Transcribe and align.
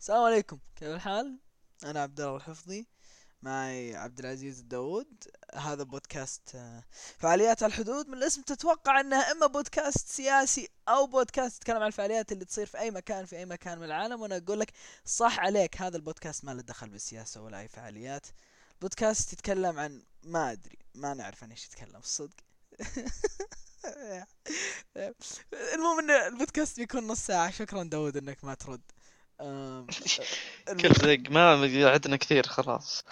السلام 0.00 0.22
عليكم. 0.22 0.58
كيف 0.76 0.88
الحال؟ 0.88 1.38
أنا 1.84 2.02
عبد 2.02 2.20
الله 2.20 2.36
الحفظي 2.36 2.86
معي 3.42 3.96
عبد 3.96 4.18
العزيز 4.18 4.58
الداوود 4.58 5.24
هذا 5.54 5.82
بودكاست 5.82 6.54
آه، 6.54 6.84
فعاليات 7.18 7.62
على 7.62 7.70
الحدود. 7.70 8.08
من 8.08 8.14
الاسم 8.14 8.42
تتوقع 8.42 9.00
انها 9.00 9.32
إما 9.32 9.46
بودكاست 9.46 10.08
سياسي 10.08 10.68
أو 10.88 11.06
بودكاست 11.06 11.56
يتكلم 11.56 11.76
عن 11.76 11.86
الفعاليات 11.86 12.32
اللي 12.32 12.44
تصير 12.44 12.66
في 12.66 12.78
أي 12.78 12.90
مكان 12.90 13.24
في 13.26 13.36
أي 13.36 13.44
مكان 13.44 13.78
من 13.78 13.84
العالم. 13.84 14.20
وأنا 14.20 14.36
أقول 14.36 14.60
لك 14.60 14.72
صح 15.04 15.38
عليك 15.38 15.82
هذا 15.82 15.96
البودكاست 15.96 16.44
ما 16.44 16.50
له 16.54 16.62
دخل 16.62 16.88
بالسياسة 16.88 17.42
ولا 17.42 17.60
أي 17.60 17.68
فعاليات. 17.68 18.26
بودكاست 18.80 19.32
يتكلم 19.32 19.78
عن 19.78 20.02
ما 20.22 20.52
أدري 20.52 20.78
ما 20.94 21.14
نعرف 21.14 21.42
عن 21.44 21.50
إيش 21.50 21.66
يتكلم 21.66 21.96
الصدق 21.96 22.36
المهم 25.74 25.98
إن 25.98 26.10
البودكاست 26.10 26.76
بيكون 26.76 27.06
نص 27.06 27.26
ساعة. 27.26 27.50
شكرا 27.50 27.82
داود 27.82 28.16
إنك 28.16 28.44
ما 28.44 28.54
ترد. 28.54 28.80
كل 30.80 30.88
دق 30.88 31.30
ما 31.30 31.50
عندنا 31.90 32.16
كثير 32.16 32.46
خلاص. 32.46 33.04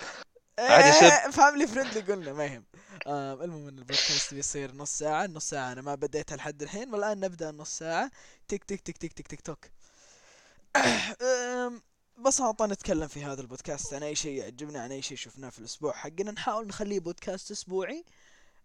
عادي 0.58 0.72
عادي 0.72 0.88
يصير- 0.88 1.32
family 1.32 1.66
friendly 1.66 2.00
قلنا 2.00 2.32
ما 2.32 2.44
يهم. 2.44 2.64
المهم 3.06 3.68
إن 3.68 3.78
البودكاست 3.78 4.34
بيصير 4.34 4.74
نص 4.74 4.90
ساعة. 4.98 5.26
نص 5.26 5.48
ساعة 5.48 5.72
أنا 5.72 5.82
ما 5.82 5.94
بديتها 5.94 6.36
لحد 6.36 6.62
الحين 6.62 6.94
والآن 6.94 7.20
نبدأ 7.20 7.50
نص 7.50 7.78
ساعة. 7.78 8.10
تك 8.48 8.64
تك 8.64 8.80
تك 8.80 8.96
تك 8.96 9.12
تك 9.12 9.26
تك 9.26 9.40
توك. 9.40 9.58
ببساطة 12.18 12.66
نتكلم 12.66 13.08
في 13.08 13.24
هذا 13.24 13.40
البودكاست 13.40 13.94
عن 13.94 14.02
أي 14.02 14.14
شيء 14.14 14.38
يعجبنا 14.38 14.82
عن 14.82 14.92
أي 14.92 15.02
شيء 15.02 15.16
شفناه 15.16 15.50
في 15.50 15.58
الأسبوع 15.58 15.92
حقنا. 15.92 16.30
نحاول 16.30 16.66
نخليه 16.66 17.00
بودكاست 17.00 17.50
أسبوعي 17.50 18.04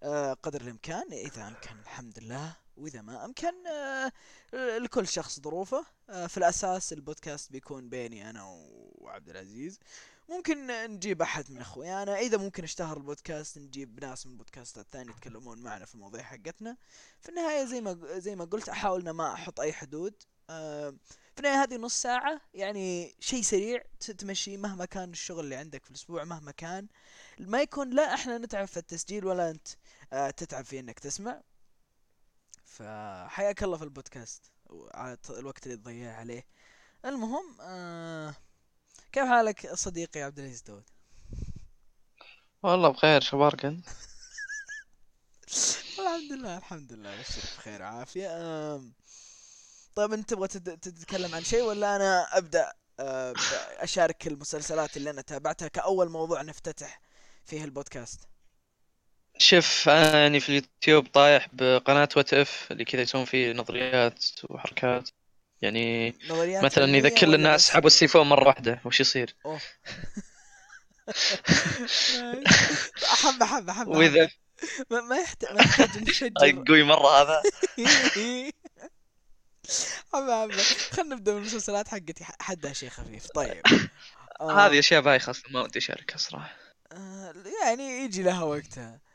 آه، 0.04 0.34
قدر 0.34 0.62
الإمكان. 0.62 1.13
إذا 1.13 1.48
امكن 1.48 1.80
الحمد 1.84 2.20
لله. 2.20 2.62
وإذا 2.77 3.02
ما 3.02 3.26
أمكن 3.26 3.68
آه، 3.68 4.12
لكل 4.54 5.08
شخص 5.08 5.40
ظروفه. 5.40 5.86
آه، 6.09 6.27
في 6.27 6.38
الأساس 6.38 6.94
البودكاست 6.94 7.52
بيكون 7.52 7.90
بيني 7.90 8.30
أنا 8.30 8.44
وعبد 8.96 9.30
العزيز. 9.30 9.80
ممكن 10.30 10.68
نجيب 10.68 11.22
أحد 11.22 11.52
من 11.52 11.62
أخويانا. 11.62 12.20
إذا 12.20 12.38
ممكن 12.38 12.63
أشتهر 12.63 12.98
البودكاست 12.98 13.57
نجيب 13.57 14.04
ناس 14.04 14.27
من 14.27 14.38
بودكاستات 14.38 14.85
ثانية 14.91 15.12
يتكلمون 15.12 15.60
معنا 15.60 15.85
في 15.85 15.96
المواضيع 15.96 16.24
حقتنا. 16.24 16.77
في 17.21 17.30
النهاية 17.30 17.65
زي 17.65 17.82
ما 17.82 17.98
زي 18.20 18.35
ما 18.35 18.46
قلت 18.46 18.70
أحاول 18.70 19.10
ما 19.10 19.34
أحط 19.34 19.60
أي 19.60 19.74
حدود. 19.74 20.13
آه، 20.49 20.90
في 21.34 21.40
النهاية 21.40 21.63
هذه 21.63 21.76
نص 21.76 22.02
ساعة 22.02 22.41
يعني 22.54 23.15
شيء 23.20 23.41
سريع 23.41 23.84
تمشي 24.18 24.58
مهما 24.58 24.85
كان 24.85 25.12
الشغل 25.12 25.40
اللي 25.43 25.55
عندك 25.55 25.84
في 25.84 25.91
الأسبوع 25.91 26.24
مهما 26.24 26.52
كان. 26.52 26.87
ما 27.40 27.62
يكون 27.62 27.90
لا 27.90 28.13
إحنا 28.13 28.37
نتعب 28.37 28.68
في 28.68 28.77
التسجيل 28.77 29.26
ولا 29.26 29.49
أنت 29.49 29.68
آه، 30.13 30.30
تتعب 30.30 30.65
في 30.65 30.80
إنك 30.80 30.99
تسمع. 30.99 31.41
فحياك 32.74 33.63
الله 33.63 33.77
في 33.77 33.84
البودكاست 33.84 34.52
الط- 34.96 35.32
الوقت 35.32 35.66
اللي 35.66 35.77
تضيع 35.77 36.16
عليه. 36.18 36.46
المهم 37.05 37.57
آه 37.62 38.35
كيف 39.12 39.24
حالك 39.24 39.74
صديقي 39.74 40.21
عبد 40.21 40.40
العزيز 40.40 40.62
داود؟ 40.62 40.84
والله 42.63 42.90
بخير 42.90 43.21
شبارك 43.21 43.65
أنت؟ 43.65 43.85
الحمد 45.99 46.32
لله 46.32 46.57
الحمد 46.57 46.93
لله 46.93 47.20
بشرك 47.21 47.43
بخير 47.57 47.82
وعافية. 47.82 48.27
طيب 49.96 50.13
أنت 50.13 50.30
تبغى 50.30 50.48
تتكلم 50.48 51.35
عن 51.35 51.43
شيء 51.43 51.62
ولا 51.63 51.96
أنا 51.96 52.37
أبدأ؟ 52.37 52.74
آه، 52.99 53.34
أشارك 53.77 54.27
المسلسلات 54.27 54.98
اللي 54.98 55.10
أنا 55.10 55.21
تابعتها 55.21 55.68
كأول 55.68 56.10
موضوع 56.10 56.41
نفتتح 56.41 57.02
فيه 57.46 57.63
البودكاست. 57.63 58.20
شوف 59.37 59.89
أنا 59.89 60.20
يعني 60.20 60.39
في 60.39 60.49
اليوتيوب 60.49 61.07
طايح 61.07 61.48
بقناة 61.53 62.09
What 62.15 62.34
If 62.34 62.68
اللي 62.71 62.85
كذا 62.85 63.01
يسوون 63.01 63.26
فيه 63.26 63.53
نظريات 63.53 64.25
وحركات. 64.50 65.09
يعني 65.62 66.16
نظريات 66.29 66.63
مثلا 66.63 66.97
إذا 66.97 67.09
كل 67.09 67.35
الناس 67.35 67.67
سحبوا 67.67 67.88
السيفون 67.88 68.29
مرة 68.29 68.47
واحدة 68.47 68.81
وش 68.85 69.00
يصير؟ 69.00 69.35
اوه 69.45 69.59
حبة 73.03 73.45
حبة 73.45 73.73
حبة 73.73 73.97
وإذا 73.97 74.29
ما 74.90 75.01
ما 75.01 75.17
يحتاج 75.17 75.56
ما 75.56 75.62
يحتاج 75.62 76.03
نشجر. 76.03 76.63
قوي 76.68 76.84
مرة 76.84 77.08
هذا. 77.08 77.41
حبة 80.13 80.41
حبة 80.41 80.63
خلنا 80.91 81.16
نبدأ 81.16 81.34
بالمسلسلات 81.34 81.88
حقتي. 81.88 82.25
حدها 82.40 82.74
شيء 82.74 82.90
خفيف. 82.90 83.28
طيب. 83.28 83.62
آه، 84.41 84.68
هذه 84.68 84.79
أشياء 84.79 85.02
بايخة 85.02 85.29
أصلا 85.29 85.52
ما 85.52 85.62
ودي 85.62 85.79
أشاركها 85.79 86.18
صراحة. 86.18 86.56
آه، 86.91 87.34
يعني 87.63 87.84
يجي 87.84 88.24
لها 88.24 88.44
وقتها. 88.44 88.84
آه، 88.84 89.12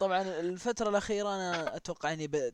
طبعا 0.00 0.22
الفترة 0.22 0.88
الأخيرة 0.88 1.34
أنا 1.34 1.76
أتوقع 1.76 2.12
إني 2.12 2.52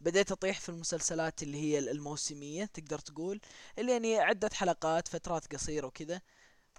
بديت 0.00 0.32
أطيح 0.32 0.60
في 0.60 0.68
المسلسلات 0.68 1.42
اللي 1.42 1.58
هي 1.58 1.78
الموسمية 1.78 2.64
تقدر 2.64 2.98
تقول 2.98 3.40
اللي 3.78 3.92
يعني 3.92 4.18
عدة 4.18 4.50
حلقات 4.52 5.08
فترات 5.08 5.54
قصيرة 5.54 5.86
وكذا. 5.86 6.20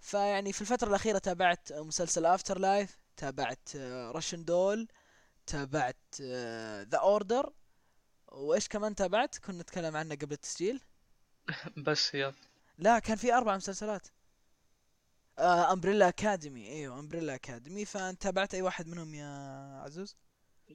فيعني 0.01 0.53
في 0.53 0.61
الفترة 0.61 0.89
الأخيرة 0.89 1.17
تابعت 1.17 1.73
مسلسل 1.73 2.25
أفتر 2.25 2.59
لايف 2.59 2.97
تابعت 3.17 3.69
Russian 4.15 4.45
Doll 4.45 4.87
تابعت 5.47 6.21
The 6.89 6.97
Order 6.97 7.53
وإيش 8.27 8.67
كمان 8.67 8.95
تابعت؟ 8.95 9.37
كنا 9.37 9.61
نتكلم 9.61 9.97
عنه 9.97 10.15
قبل 10.15 10.33
التسجيل. 10.33 10.81
بس 11.87 12.13
يا 12.13 12.33
لا 12.77 12.99
كان 12.99 13.17
في 13.17 13.33
أربع 13.33 13.55
مسلسلات. 13.55 14.07
آه 15.39 15.73
Umbrella 15.73 16.07
Academy 16.07 16.67
إيوه 16.67 16.99
Umbrella 16.99 17.35
Academy 17.35 17.85
فأنت 17.85 18.21
تابعت 18.21 18.53
أي 18.53 18.61
واحد 18.61 18.87
منهم 18.87 19.13
يا 19.13 19.27
عزوز؟ 19.85 20.15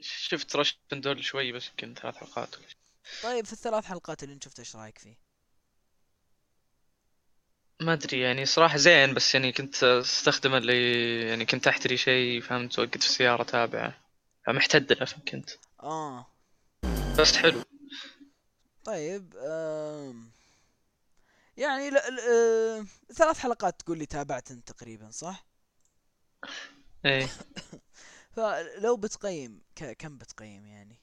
شفت 0.00 0.56
Russian 0.56 0.76
Doll 0.92 1.24
شوي 1.24 1.52
بس 1.52 1.68
يمكن 1.68 1.94
ثلاث 1.94 2.16
حلقات. 2.16 2.48
طيب 3.22 3.44
في 3.44 3.52
الثلاث 3.52 3.84
حلقات 3.84 4.22
اللي 4.22 4.34
أنت 4.34 4.44
شفت 4.44 4.58
إيش 4.58 4.76
رأيك 4.76 4.98
فيه؟ 4.98 5.28
ما 7.80 7.92
أدري 7.92 8.20
يعني 8.20 8.46
صراحة 8.46 8.76
زين 8.76 9.14
بس 9.14 9.34
يعني 9.34 9.52
كنت 9.52 9.84
استخدم 9.84 10.54
اللي 10.54 11.20
يعني 11.28 11.46
كنت 11.46 11.68
اشتري 11.68 11.96
شيء 11.96 12.40
فهمت 12.40 12.78
وقت 12.78 12.98
في 12.98 13.06
السيارة 13.06 13.42
تابعه 13.42 13.98
فمحتد 14.46 14.92
له 14.92 15.06
كنت. 15.28 15.50
آه. 15.82 16.26
بس 17.18 17.36
حلو. 17.36 17.62
طيب 18.84 19.34
آم. 19.36 20.30
يعني 21.58 21.90
ل... 21.90 21.94
ل... 21.94 22.20
آه... 22.20 22.86
ثلاث 23.14 23.38
حلقات 23.38 23.80
تقول 23.80 23.98
لي 23.98 24.06
تابعت 24.06 24.50
انت 24.50 24.72
تقريبا 24.72 25.10
صح؟ 25.10 25.46
إيه. 27.04 27.28
فلو 28.36 28.96
بتقيم 28.96 29.62
ك... 29.76 29.96
كم 29.96 30.18
بتقيم 30.18 30.66
يعني؟ 30.66 31.00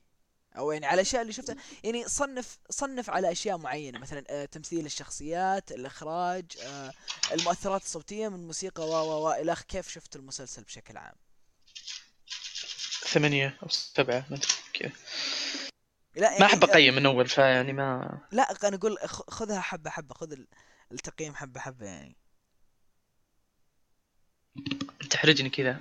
أو 0.58 0.72
يعني 0.72 0.86
على 0.86 0.94
الاشياء 0.96 1.22
اللي 1.22 1.34
شفتها. 1.34 1.56
يعني 1.84 2.08
صنف 2.08 2.58
صنف 2.70 3.10
على 3.10 3.32
أشياء 3.32 3.58
معينة 3.58 4.00
مثلا 4.00 4.24
آه 4.30 4.46
تمثيل 4.46 4.86
الشخصيات 4.86 5.72
الإخراج 5.72 6.46
آه 6.64 6.94
المؤثرات 7.32 7.82
الصوتية 7.82 8.28
من 8.28 8.36
الموسيقى 8.36 8.84
و 8.84 8.94
و 8.94 9.28
و 9.28 9.32
إلى. 9.32 9.56
كيف 9.68 9.90
شفت 9.90 10.16
المسلسل 10.16 10.64
بشكل 10.64 10.98
عام؟ 10.98 11.16
ثمانية 13.08 13.58
أو 13.64 13.68
سبعة 13.70 14.26
كذا 14.74 14.92
لا 16.16 16.22
ما 16.30 16.34
يعني 16.34 16.46
أحب 16.46 16.64
أقيم 16.64 16.96
من 16.96 17.06
أول 17.06 17.28
فيعني 17.28 17.74
ما 17.74 18.20
لا 18.31 18.44
أنا 18.64 18.76
أقول 18.76 18.98
خذها 19.30 19.59
حبة 19.62 19.90
حبة 19.90 20.14
خذ 20.14 20.31
ال- 20.31 20.48
التقييم 20.92 21.36
حبة 21.36 21.59
حبة 21.59 21.86
يعني. 21.86 22.16
تحرجني 25.09 25.50
كذا. 25.50 25.78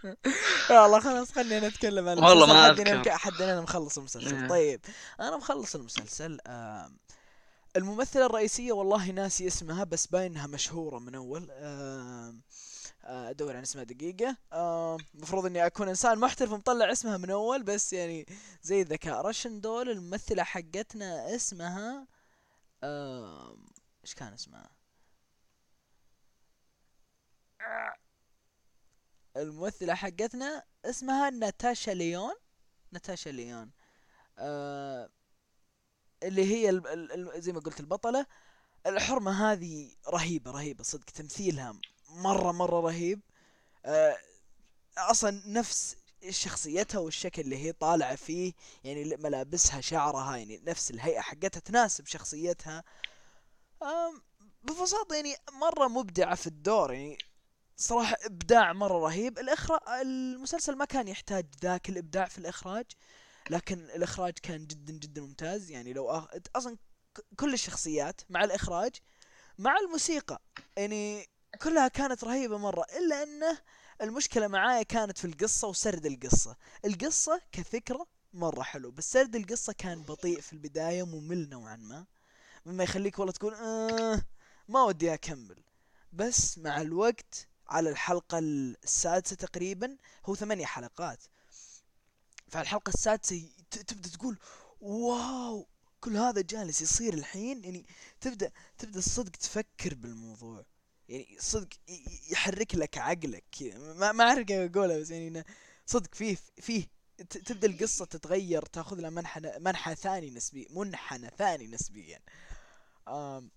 والله 0.70 1.00
خلاص 1.00 1.32
خلينا 1.32 1.68
نتكلم 1.68 2.08
عن 2.08 2.18
والله 2.18 2.46
ما. 2.46 2.66
يمكن- 2.68 3.10
حدنا 3.10 3.52
أنا 3.52 3.60
مخلص 3.60 3.98
المسلسل. 3.98 4.36
إيه. 4.42 4.48
طيب 4.48 4.80
أنا 5.20 5.36
مخلص 5.36 5.74
المسلسل. 5.74 6.38
الممثلة 7.76 8.26
الرئيسية 8.26 8.72
والله 8.72 9.10
ناسي 9.10 9.46
اسمها 9.46 9.84
بس 9.84 10.06
باين 10.06 10.32
انها 10.32 10.46
مشهورة 10.46 10.98
من 10.98 11.14
أول. 11.14 11.48
آه، 11.50 12.34
ادور 13.06 13.56
عن 13.56 13.62
اسمها 13.62 13.84
دقيقة. 13.84 14.36
آم، 14.52 14.98
المفروض 15.14 15.46
إني 15.46 15.66
أكون 15.66 15.88
إنسان 15.88 16.18
محترف 16.18 16.52
ومطلع 16.52 16.92
اسمها 16.92 17.16
من 17.16 17.30
أول 17.30 17.62
بس 17.62 17.92
يعني 17.92 18.26
زي 18.62 18.82
الذكاء. 18.82 19.26
رشن 19.26 19.60
دول 19.60 19.90
الممثلة 19.90 20.42
حقتنا 20.42 21.34
اسمها 21.36 22.06
إيش 24.04 24.14
كان 24.14 24.32
اسمها؟ 24.32 24.70
الممثلة 29.36 29.94
حقتنا 29.94 30.64
اسمها 30.84 31.30
ناتاشا 31.30 31.90
ليون. 31.90 32.34
ناتاشا 32.92 33.30
ليون. 33.30 33.70
آه 34.38 35.10
اللي 36.22 36.44
هي 36.54 36.82
زي 37.36 37.52
ما 37.52 37.60
قلت 37.60 37.80
البطلة. 37.80 38.26
الحرمة 38.86 39.52
هذه 39.52 39.92
رهيبة 40.08 40.50
رهيبة 40.50 40.84
صدق 40.84 41.04
تمثيلها 41.04 41.80
مرة 42.08 42.52
مرة 42.52 42.80
رهيب. 42.80 43.20
آه 43.84 44.16
أصلا 44.98 45.42
نفس 45.46 45.96
شخصيتها 46.30 46.98
والشكل 46.98 47.42
اللي 47.42 47.56
هي 47.56 47.72
طالعة 47.72 48.14
فيه 48.16 48.52
يعني 48.84 49.16
ملابسها 49.16 49.80
شعرها 49.80 50.36
يعني 50.36 50.60
نفس 50.66 50.90
الهيئة 50.90 51.20
حقتها 51.20 51.60
تناسب 51.60 52.06
شخصيتها. 52.06 52.84
آم، 53.82 54.22
ببساطة 54.62 55.14
يعني 55.14 55.36
مرة 55.52 55.88
مبدعة 55.88 56.34
في 56.34 56.46
الدور 56.46 56.92
يعني 56.92 57.18
صراحة 57.76 58.16
إبداع 58.24 58.72
مرة 58.72 58.98
رهيب. 58.98 59.38
الإخراج 59.38 59.80
المسلسل 60.00 60.76
ما 60.76 60.84
كان 60.84 61.08
يحتاج 61.08 61.46
ذاك 61.62 61.88
الإبداع 61.88 62.26
في 62.26 62.38
الإخراج 62.38 62.86
لكن 63.50 63.78
الإخراج 63.80 64.32
كان 64.42 64.66
جدا 64.66 64.92
جدا 64.92 65.20
ممتاز. 65.22 65.70
يعني 65.70 65.92
لو 65.92 66.10
أخ... 66.10 66.26
أصلا 66.56 66.76
كل 67.36 67.54
الشخصيات 67.54 68.20
مع 68.30 68.44
الإخراج 68.44 68.96
مع 69.58 69.76
الموسيقى 69.78 70.42
يعني 70.76 71.26
كلها 71.56 71.88
كانت 71.88 72.24
رهيبة 72.24 72.58
مرة 72.58 72.86
إلا 72.98 73.22
أنه 73.22 73.58
المشكلة 74.00 74.46
معايا 74.48 74.82
كانت 74.82 75.18
في 75.18 75.24
القصة 75.24 75.68
وسرد 75.68 76.06
القصة. 76.06 76.56
القصة 76.84 77.40
كفكرة 77.52 78.06
مرة 78.32 78.62
حلو 78.62 78.90
بس 78.90 79.12
سرد 79.12 79.36
القصة 79.36 79.72
كان 79.72 80.02
بطيء 80.02 80.40
في 80.40 80.52
البداية 80.52 81.02
ممل 81.02 81.48
نوعا 81.48 81.76
ما. 81.76 82.06
مما 82.66 82.84
يخليك 82.84 83.18
والله 83.18 83.32
تقول 83.32 83.54
آه 83.54 84.22
ما 84.68 84.82
ودي 84.82 85.14
أكمل. 85.14 85.62
بس 86.12 86.58
مع 86.58 86.80
الوقت 86.80 87.48
على 87.68 87.90
الحلقة 87.90 88.38
السادسة 88.38 89.36
تقريبا 89.36 89.96
هو 90.26 90.34
ثمانية 90.34 90.66
حلقات. 90.66 91.24
فعلى 92.48 92.62
الحلقة 92.62 92.90
السادسة 92.90 93.48
تبدأ 93.70 94.08
تقول 94.08 94.38
واو 94.80 95.66
كل 96.00 96.16
هذا 96.16 96.40
جالس 96.40 96.82
يصير 96.82 97.14
الحين؟ 97.14 97.64
يعني 97.64 97.86
تبدأ 98.20 98.52
تبدأ 98.78 98.98
الصدق 98.98 99.30
تفكر 99.30 99.94
بالموضوع. 99.94 100.64
يعني 101.08 101.36
صدق 101.40 101.68
يحرك 102.30 102.74
لك 102.74 102.98
عقلك. 102.98 103.74
ما 103.76 104.12
ما 104.12 104.24
أعرف 104.24 104.46
كيف 104.46 104.76
أقولها 104.76 104.98
بس 104.98 105.10
يعني 105.10 105.44
صدق 105.86 106.14
فيه 106.14 106.36
فيه 106.60 106.88
تبدأ 107.30 107.66
القصة 107.68 108.04
تتغير 108.04 108.62
تأخذ 108.62 109.00
لها 109.00 109.10
منحنى 109.10 109.58
منحى 109.58 109.94
ثاني 109.94 110.30
نسبي 110.30 110.68
منحنى 110.70 111.30
ثاني 111.38 111.66
نسبيا. 111.66 112.18
آم 113.08 113.50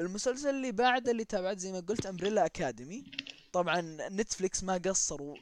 المسلسل 0.00 0.48
اللي 0.48 0.72
بعده 0.72 1.10
اللي 1.10 1.24
تابعت 1.24 1.58
زي 1.58 1.72
ما 1.72 1.80
قلت 1.80 2.06
Umbrella 2.06 2.46
Academy 2.46 3.04
طبعا 3.52 3.80
نتفليكس 4.08 4.62
ما 4.64 4.74
قصروا 4.76 5.36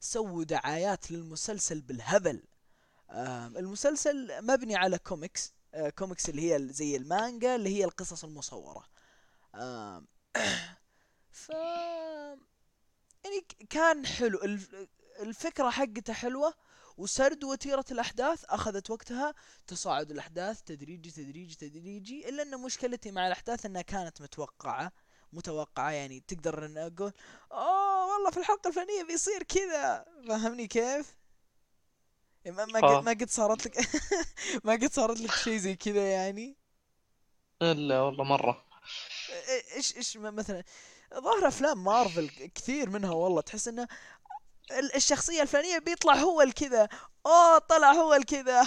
سووا 0.00 0.44
دعايات 0.44 1.10
للمسلسل 1.10 1.80
بالهبل. 1.80 2.42
المسلسل 3.56 4.44
مبني 4.46 4.76
على 4.76 4.98
كوميكس 4.98 5.52
آه، 5.74 5.90
كوميكس 5.90 6.28
اللي 6.28 6.54
هي 6.54 6.68
زي 6.72 6.96
المانجا 6.96 7.56
اللي 7.56 7.70
هي 7.70 7.84
القصص 7.84 8.24
المصورة. 8.24 8.84
آم، 9.54 10.06
ف 11.30 11.50
يعني 13.24 13.40
كان 13.70 14.06
حلو. 14.06 14.42
الف- 14.44 14.74
الفكرة 15.20 15.70
حقته 15.70 16.12
حلوة 16.12 16.54
وسرد 16.96 17.44
وتيرة 17.44 17.84
الأحداث 17.90 18.44
أخذت 18.44 18.90
وقتها. 18.90 19.34
تصاعد 19.66 20.10
الأحداث 20.10 20.62
تدريجي 20.62 21.10
تدريجي 21.10 21.54
تدريجي 21.56 22.28
إلا 22.28 22.42
أن 22.42 22.60
مشكلتي 22.60 23.10
مع 23.12 23.26
الأحداث 23.26 23.66
أنها 23.66 23.82
كانت 23.82 24.22
متوقعة 24.22 24.92
متوقعة 25.32 25.90
يعني 25.90 26.20
تقدر 26.28 26.66
أن 26.66 26.78
أقول 26.78 27.12
أوه 27.52 28.14
والله 28.14 28.30
في 28.30 28.36
الحلقة 28.40 28.68
الفلانية 28.68 29.02
بيصير 29.02 29.42
كذا. 29.42 30.04
فهمني 30.28 30.66
كيف؟ 30.66 31.16
ما 32.46 32.64
ما 32.64 32.78
آه. 32.82 33.00
قد 33.00 33.02
ما 33.04 33.10
قد 33.10 33.30
صارت 33.30 33.66
لك 33.66 33.76
ما 34.64 34.72
قد 34.72 34.92
صارت 34.92 35.20
لك 35.20 35.34
شيء 35.34 35.56
زي 35.58 35.76
كذا 35.76 36.10
يعني؟ 36.12 36.56
إلا 37.62 38.00
والله 38.00 38.24
مرة. 38.24 38.64
إيش 39.76 39.96
إيش 39.96 40.16
مثلا 40.16 40.62
ظاهر 41.14 41.48
أفلام 41.48 41.84
مارفل 41.84 42.30
كثير 42.54 42.90
منها 42.90 43.10
والله 43.10 43.40
تحس 43.40 43.68
إنه 43.68 43.88
ال- 44.70 44.96
الشخصية 44.96 45.42
الفلانية 45.42 45.78
بيطلع 45.78 46.14
هو 46.14 46.42
الكذا 46.42 46.88
أوه 47.26 47.58
طلع 47.58 47.92
هو 47.92 48.14
الكذا 48.14 48.62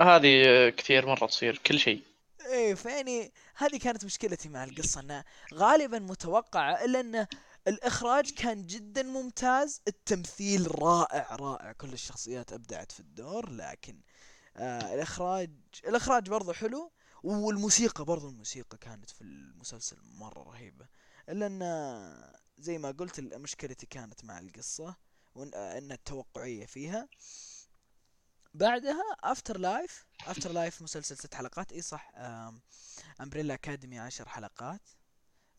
هذه 0.00 0.68
كثير 0.68 1.06
مرة 1.06 1.26
تصير 1.26 1.58
كل 1.58 1.78
شيء. 1.78 2.02
إيه 2.46 2.74
فيعني 2.74 3.32
هذه 3.56 3.76
كانت 3.76 4.04
مشكلتي 4.04 4.48
مع 4.48 4.64
القصة 4.64 5.00
انها 5.00 5.24
غالبا 5.54 5.98
متوقعة 5.98 6.84
إلا 6.84 7.00
إن 7.00 7.26
الإخراج 7.68 8.30
كان 8.30 8.66
جدا 8.66 9.02
ممتاز 9.02 9.80
التمثيل 9.88 10.82
رائع 10.82 11.36
رائع. 11.36 11.72
كل 11.72 11.92
الشخصيات 11.92 12.52
أبدعت 12.52 12.92
في 12.92 13.00
الدور 13.00 13.50
لكن 13.50 14.00
آه 14.56 14.94
الاخراج 14.94 15.50
الإخراج 15.88 16.28
برضو 16.28 16.52
حلو. 16.52 16.92
والموسيقى 17.22 18.04
برضو 18.04 18.28
الموسيقى 18.28 18.78
كانت 18.78 19.10
في 19.10 19.22
المسلسل 19.22 19.96
مرة 20.02 20.42
رهيبة. 20.42 20.88
الا 21.28 21.46
ان 21.46 21.62
زي 22.58 22.78
ما 22.78 22.90
قلت 22.90 23.20
مشكلتي 23.20 23.86
كانت 23.86 24.24
مع 24.24 24.38
القصة 24.38 24.96
وان 25.34 25.54
إن 25.54 25.92
التوقعية 25.92 26.66
فيها. 26.66 27.08
بعدها 28.54 29.02
After 29.24 29.58
Life 29.58 30.06
After 30.26 30.52
Life 30.52 30.82
مسلسل 30.82 31.16
ست 31.16 31.34
حلقات. 31.34 31.72
إي 31.72 31.82
صح 31.82 32.12
Umbrella 33.20 33.54
Academy 33.54 33.98
عشر 33.98 34.28
حلقات. 34.28 34.82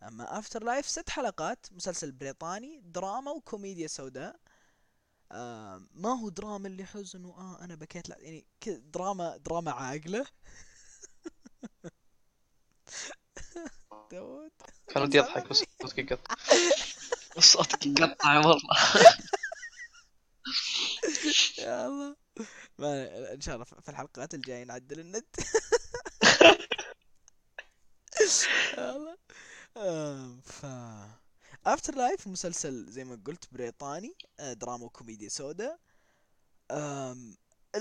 أما 0.04 0.40
After 0.40 0.64
Life 0.64 0.90
ست 0.90 1.10
حلقات 1.10 1.66
مسلسل 1.72 2.12
بريطاني 2.12 2.82
دراما 2.86 3.32
وكوميديا 3.32 3.88
سوداء. 3.88 4.40
ما 5.92 6.20
هو 6.22 6.30
دراما 6.30 6.68
اللي 6.68 6.86
حزن 6.86 7.26
وآه 7.26 7.64
أنا 7.64 7.76
بكيت 7.76 8.10
لا 8.10 8.18
يعني 8.20 8.48
دراما 8.68 9.38
دراما 9.38 9.72
عاقلة. 9.72 10.26
داود 14.12 14.52
كان 14.88 15.04
ودي 15.04 15.20
اضحك 15.20 15.50
بس 15.50 15.64
صوتك 15.82 16.12
يقطع 16.12 16.36
صوتك 17.40 17.86
يقطع 17.86 18.38
والله. 18.38 18.78
يا 21.60 21.88
الله. 21.88 22.16
ما 22.78 23.34
إن 23.34 23.42
شاء 23.42 23.56
الله 23.56 23.66
في 23.66 23.90
الحلقات 23.90 24.34
الجاية 24.34 24.64
نعدل 24.64 25.00
النت. 25.00 25.36
يا 28.78 28.96
الله. 28.96 29.18
ف 30.42 30.66
After 31.66 31.96
Life 31.96 32.28
مسلسل 32.28 32.86
زي 32.90 33.04
ما 33.04 33.22
قلت 33.26 33.46
بريطاني 33.52 34.16
آه، 34.40 34.54
دراما 34.54 34.86
وكوميديا 34.86 35.30
سوداء. 35.30 35.80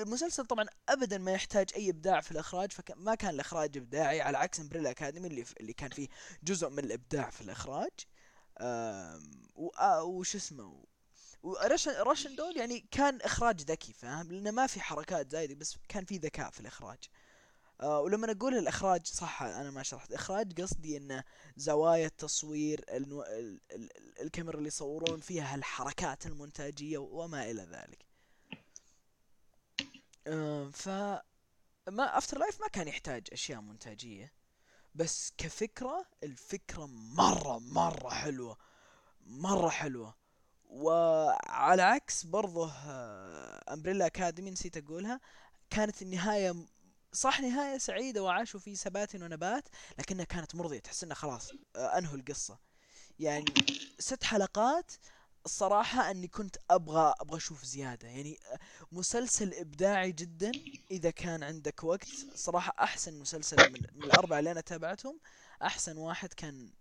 المسلسل 0.02 0.46
طبعا 0.46 0.66
ابدا 0.88 1.18
ما 1.18 1.32
يحتاج 1.32 1.70
أي 1.76 1.90
إبداع 1.90 2.20
في 2.20 2.30
الإخراج 2.32 2.72
فما 2.72 3.14
كان 3.14 3.30
الإخراج 3.34 3.76
إبداعي 3.76 4.20
على 4.20 4.38
عكس 4.38 4.60
Umbrella 4.60 4.90
Academy 4.90 5.26
اللي 5.28 5.44
اللي 5.60 5.72
كان 5.72 5.90
فيه 5.90 6.08
جزء 6.42 6.68
من 6.68 6.78
الإبداع 6.78 7.30
في 7.30 7.40
الإخراج. 7.40 7.90
آه، 8.58 9.20
وش 10.02 10.36
اسمه؟ 10.36 10.84
ورشن 11.42 11.90
رشن 12.00 12.36
دول 12.36 12.56
يعني 12.56 12.86
كان 12.90 13.20
إخراج 13.20 13.60
ذكي 13.60 13.92
فاهم؟ 13.92 14.32
لأنه 14.32 14.50
ما 14.50 14.66
في 14.66 14.80
حركات 14.80 15.30
زايدة 15.30 15.54
بس 15.54 15.76
كان 15.88 16.04
في 16.04 16.16
ذكاء 16.18 16.50
في 16.50 16.60
الإخراج. 16.60 16.98
آه 17.80 18.00
ولما 18.00 18.32
أقول 18.32 18.54
الإخراج 18.54 19.06
صح 19.06 19.42
أنا 19.42 19.70
ما 19.70 19.82
شرحت. 19.82 20.12
إخراج 20.12 20.60
قصدي 20.60 20.96
انه 20.96 21.24
زوايا 21.56 22.06
التصوير 22.06 22.84
النو... 22.88 23.22
ال... 23.22 23.60
ال... 23.72 23.96
ال- 23.98 24.20
الكاميرا 24.22 24.56
اللي 24.56 24.68
يصورون 24.68 25.20
فيها 25.20 25.54
الحركات 25.54 26.26
المونتاجية 26.26 26.98
وما 26.98 27.50
إلى 27.50 27.62
ذلك. 27.62 28.06
ف 30.72 30.88
ما 31.88 32.18
After 32.18 32.38
Life 32.38 32.60
ما 32.60 32.68
كان 32.68 32.88
يحتاج 32.88 33.28
أشياء 33.32 33.60
مونتاجيه 33.60 34.32
بس 34.94 35.32
كفكرة 35.38 36.06
الفكرة 36.22 36.86
مرة 36.86 37.58
مرة 37.58 38.08
حلوة 38.10 38.56
مرة 39.26 39.68
حلوة. 39.68 40.14
وعلى 40.64 41.82
عكس 41.82 42.24
برضه 42.24 42.72
Umbrella 43.72 44.06
Academy 44.06 44.50
نسيت 44.50 44.76
أقولها. 44.76 45.20
كانت 45.70 46.02
النهاية 46.02 46.54
صح 47.12 47.40
نهاية 47.40 47.78
سعيدة 47.78 48.22
وعاشوا 48.22 48.60
في 48.60 48.74
سبات 48.76 49.14
ونبات 49.14 49.68
لكنها 49.98 50.24
كانت 50.24 50.54
مرضية. 50.54 50.78
تحس 50.78 51.04
إنها 51.04 51.14
خلاص 51.14 51.52
آه، 51.76 51.98
أنهوا 51.98 52.16
القصة. 52.16 52.58
يعني 53.18 53.44
ست 53.98 54.24
حلقات 54.24 54.92
الصراحة 55.46 56.10
أني 56.10 56.28
كنت 56.28 56.56
أبغى 56.70 57.14
أبغى 57.20 57.36
أشوف 57.36 57.64
زيادة. 57.64 58.08
يعني 58.08 58.38
آه، 58.52 58.58
مسلسل 58.92 59.54
إبداعي 59.54 60.12
جدا 60.12 60.62
إذا 60.90 61.10
كان 61.10 61.42
عندك 61.42 61.84
وقت. 61.84 62.26
صراحة 62.34 62.74
أحسن 62.80 63.18
مسلسل 63.20 63.64
من, 63.66 63.82
من 63.92 64.04
الأربعة 64.04 64.38
اللي 64.38 64.50
أنا 64.52 64.60
تابعتهم. 64.60 65.20
أحسن 65.62 65.96
واحد 65.98 66.32
كان 66.32 66.72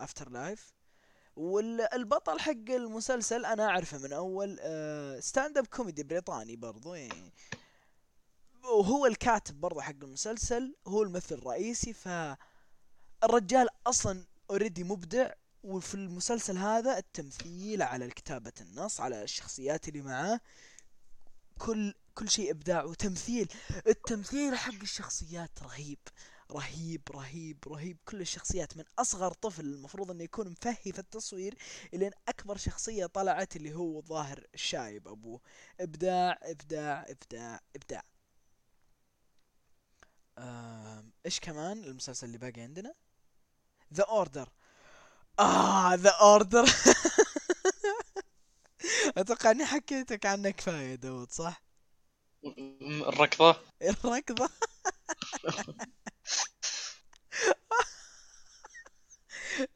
After 0.00 0.30
Life 0.30 0.72
والبطل 1.36 2.40
حق 2.40 2.52
المسلسل 2.70 3.44
أنا 3.46 3.66
أعرفه 3.66 3.98
من 3.98 4.12
أول 4.12 4.58
stand-up 5.22 5.66
comedy 5.66 6.02
بريطاني 6.04 6.56
برضو 6.56 6.94
يعني. 6.94 7.34
وهو 8.64 9.06
الكاتب 9.06 9.60
برضو 9.60 9.80
حق 9.80 9.94
المسلسل. 10.02 10.76
هو 10.88 11.02
الممثل 11.02 11.34
الرئيسي. 11.34 11.92
فالرجال 11.92 13.68
أصلا 13.86 14.26
already 14.50 14.84
مبدع. 14.84 15.30
وفي 15.66 15.94
المسلسل 15.94 16.58
هذا 16.58 16.98
التمثيل 16.98 17.82
على 17.82 18.10
كتابة 18.10 18.52
النص 18.60 19.00
على 19.00 19.22
الشخصيات 19.22 19.88
اللي 19.88 20.02
معاه 20.02 20.40
كل 21.58 21.94
كل 22.14 22.30
شيء 22.30 22.50
إبداع 22.50 22.84
وتمثيل. 22.84 23.48
التمثيل 23.86 24.56
حق 24.58 24.74
الشخصيات 24.82 25.62
رهيب 25.62 25.98
رهيب 26.52 27.02
رهيب 27.10 27.58
رهيب. 27.68 27.98
كل 28.04 28.20
الشخصيات 28.20 28.76
من 28.76 28.84
أصغر 28.98 29.32
طفل 29.32 29.64
المفروض 29.64 30.10
إنه 30.10 30.24
يكون 30.24 30.48
مفهي 30.48 30.92
في 30.92 30.98
التصوير 30.98 31.54
الين 31.94 32.10
أكبر 32.28 32.56
شخصية 32.56 33.06
طلعت 33.06 33.56
اللي 33.56 33.74
هو 33.74 34.02
ظاهر 34.02 34.46
الشايب 34.54 35.08
ابوه 35.08 35.40
إبداع 35.80 36.38
إبداع 36.42 37.06
إبداع 37.08 37.60
إبداع. 37.76 38.02
إيش 41.26 41.40
كمان 41.40 41.84
المسلسل 41.84 42.26
اللي 42.26 42.38
باقي 42.38 42.60
عندنا؟ 42.60 42.94
The 43.94 44.04
Order 44.04 44.48
آه 45.38 45.94
The 45.94 46.10
Order 46.10 46.64
أتوقع 49.16 49.50
إني 49.50 49.66
حكيتك 49.66 50.26
عنه 50.26 50.50
كفاية 50.50 50.94
داود 50.94 51.32
صح؟ 51.32 51.62
الركضة. 53.08 53.56
الركضة. 54.04 54.48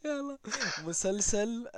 يلا. 0.05 0.38
مسلسل 0.79 1.69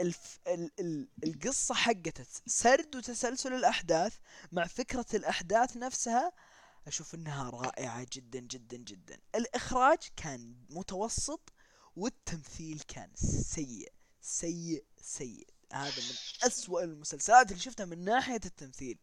الف... 0.00 0.38
ال... 0.46 0.70
ال... 0.80 1.08
القصة 1.24 1.74
حقته 1.74 2.26
سرد 2.46 2.96
وتسلسل 2.96 3.52
الأحداث 3.52 4.16
مع 4.52 4.66
فكرة 4.66 5.06
الأحداث 5.14 5.76
نفسها 5.76 6.32
أشوف 6.86 7.14
إنها 7.14 7.50
رائعة 7.50 8.06
جدا 8.12 8.38
جدا 8.40 8.76
جدا. 8.76 9.18
الإخراج 9.34 9.98
كان 10.16 10.56
متوسط 10.70 11.52
والتمثيل 11.96 12.80
كان 12.88 13.10
سيء 13.14 13.92
سيء 14.20 14.84
سيء. 15.02 15.46
هذا 15.72 15.96
من 15.96 16.46
أسوأ 16.46 16.82
المسلسلات 16.82 17.50
اللي 17.50 17.62
شفتها 17.62 17.86
من 17.86 18.04
ناحية 18.04 18.40
التمثيل. 18.44 18.98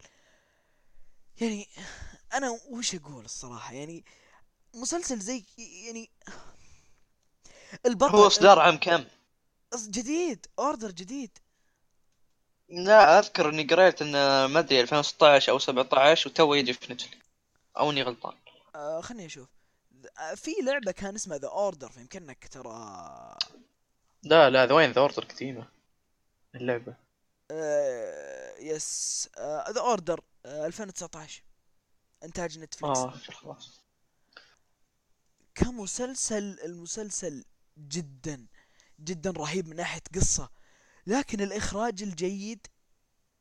يعني 1.42 1.68
أنا 2.34 2.60
وش 2.70 2.96
أقول 2.96 3.26
الصراحة؟ 3.26 3.74
يعني 3.74 4.06
مسلسل 4.76 5.20
زي 5.20 5.44
يعني 5.58 6.10
البطل 7.86 8.16
هو 8.16 8.28
إصدار 8.28 8.60
عام 8.60 8.78
كم؟ 8.78 9.06
جديد 9.76 10.46
أوردر 10.60 10.92
جديد. 10.92 11.38
لا 12.70 13.20
أذكر 13.20 13.50
إني 13.50 13.64
قريت 13.64 14.02
انه 14.02 14.48
ما 14.48 14.60
أدري 14.60 14.82
2016 14.82 15.52
أو 15.52 15.60
17 15.60 16.30
وتو 16.30 16.54
يجي 16.54 16.74
في 16.74 16.94
نتفلكس 16.94 17.28
أو 17.78 17.92
إني 17.92 18.04
غلطان. 18.04 18.34
آه 18.76 19.02
خلني 19.02 19.26
أشوف. 19.26 19.48
آه، 19.48 19.61
في 20.36 20.52
لعبة 20.64 20.92
كان 20.92 21.16
اسمها 21.16 21.38
The 21.38 21.48
Order 21.48 21.90
فيمكن 21.90 22.24
انك 22.24 22.48
ترى. 22.48 23.38
لا 24.24 24.50
لا 24.50 24.66
ذا 24.66 24.74
وين 24.74 24.92
The 24.92 25.02
Order 25.02 25.26
قديمة 25.26 25.68
اللعبة. 26.56 26.96
آه 27.52 28.58
yes 28.60 29.30
The 29.72 29.80
Order 29.82 30.22
2019 30.46 31.44
إنتاج 32.24 32.60
نتفلكس 32.60 32.98
آه 32.98 33.10
خلاص. 33.12 33.82
كمسلسل 35.56 36.60
المسلسل 36.64 37.46
جدا 37.78 38.48
جدا 39.00 39.32
رهيب 39.32 39.68
من 39.68 39.76
ناحية 39.76 40.02
قصة 40.16 40.50
لكن 41.08 41.42
الإخراج 41.42 42.04
الجيد 42.04 42.68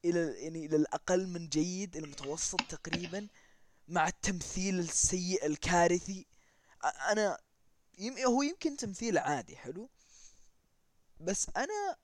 إلى 0.05 0.45
يعني 0.45 0.67
إلى 0.67 0.77
الأقل 0.77 1.27
من 1.27 1.49
جيد 1.49 1.97
المتوسط 1.97 2.61
تقريبا 2.61 3.29
مع 3.89 4.09
التمثيل 4.09 4.79
السيء 4.79 5.47
الكارثي 5.47 6.27
أنا 6.85 7.39
يم 7.99 8.19
هو 8.19 8.43
يمكن 8.43 8.77
تمثيل 8.77 9.19
عادي 9.19 9.57
حلو 9.57 9.91
بس 11.21 11.47
أنا 11.57 11.97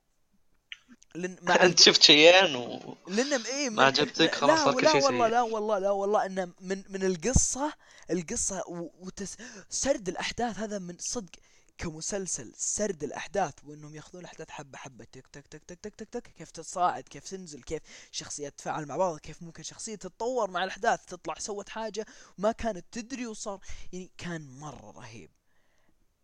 لن 1.14 1.36
مع 1.42 1.54
انت 1.64 1.80
شفت 1.80 2.02
شيئين 2.02 2.56
و... 2.56 2.96
لأن 3.06 3.46
إيه 3.46 3.70
ما 3.70 3.84
عجبتك 3.84 4.42
لا 4.42 4.56
خلاص 4.56 4.64
صار 4.64 4.74
كل 4.74 4.82
لا 4.84 4.88
شيء 4.88 5.00
والله 5.00 5.28
سيء. 5.28 5.28
لا 5.28 5.42
والله 5.42 5.78
لا 5.78 5.90
والله 5.90 6.26
انه 6.26 6.52
من 6.60 6.82
من 6.88 7.02
القصة 7.04 7.72
القصة 8.10 8.62
و- 8.68 8.90
وتس 9.06 9.36
سرد 9.70 10.08
الأحداث 10.08 10.58
هذا 10.58 10.78
من 10.78 10.96
صدق 11.00 11.30
كمسلسل 11.78 12.52
سرد 12.56 13.04
الأحداث 13.04 13.54
وإنهم 13.64 13.94
يأخذون 13.94 14.20
الأحداث 14.20 14.50
حبة 14.50 14.78
حبة 14.78 15.04
تك 15.04 15.26
تك 15.26 15.46
تك 15.46 15.62
تك 15.64 15.78
تك 15.78 15.94
تك 15.96 16.08
تك 16.08 16.32
كيف 16.32 16.50
تصاعد 16.50 17.02
كيف 17.02 17.30
تنزل 17.30 17.62
كيف 17.62 17.82
شخصيات 18.10 18.52
تتفاعل 18.52 18.86
مع 18.86 18.96
بعض 18.96 19.18
كيف 19.18 19.42
ممكن 19.42 19.62
شخصية 19.62 19.94
تتطور 19.94 20.50
مع 20.50 20.64
الأحداث 20.64 21.04
تطلع 21.04 21.34
سوت 21.38 21.68
حاجة 21.68 22.06
ما 22.38 22.52
كانت 22.52 22.84
تدري 22.92 23.26
وصار 23.26 23.60
يعني 23.92 24.10
كان 24.18 24.58
مرة 24.58 24.90
رهيب. 24.90 25.30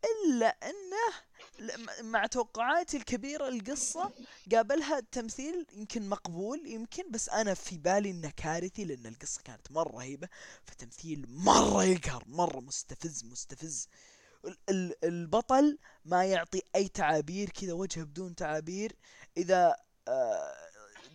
إلا 0.05 0.47
أنه 0.47 1.33
مع 2.03 2.27
توقعاتي 2.27 2.97
الكبيرة 2.97 3.49
القصة 3.49 4.11
قابلها 4.53 4.99
التمثيل 4.99 5.67
يمكن 5.73 6.09
مقبول 6.09 6.67
يمكن 6.67 7.11
بس 7.11 7.29
أنا 7.29 7.55
في 7.55 7.79
بالي 7.79 8.11
إنه 8.11 8.33
كارثي 8.37 8.85
لأن 8.85 9.07
القصة 9.07 9.43
كانت 9.43 9.73
مرة 9.73 9.93
رهيبة 9.97 10.29
فتمثيل 10.65 11.27
مرة 11.29 11.85
يقهر 11.85 12.25
مرة 12.27 12.61
مستفز 12.61 13.25
مستفز. 13.25 13.89
البطل 15.05 15.79
ما 16.05 16.25
يعطي 16.25 16.63
أي 16.77 16.89
تعابير 16.89 17.51
كذا 17.51 17.73
وجهه 17.73 18.05
بدون 18.05 18.35
تعابير. 18.35 18.97
إذا 19.37 19.77
آه، 20.09 20.55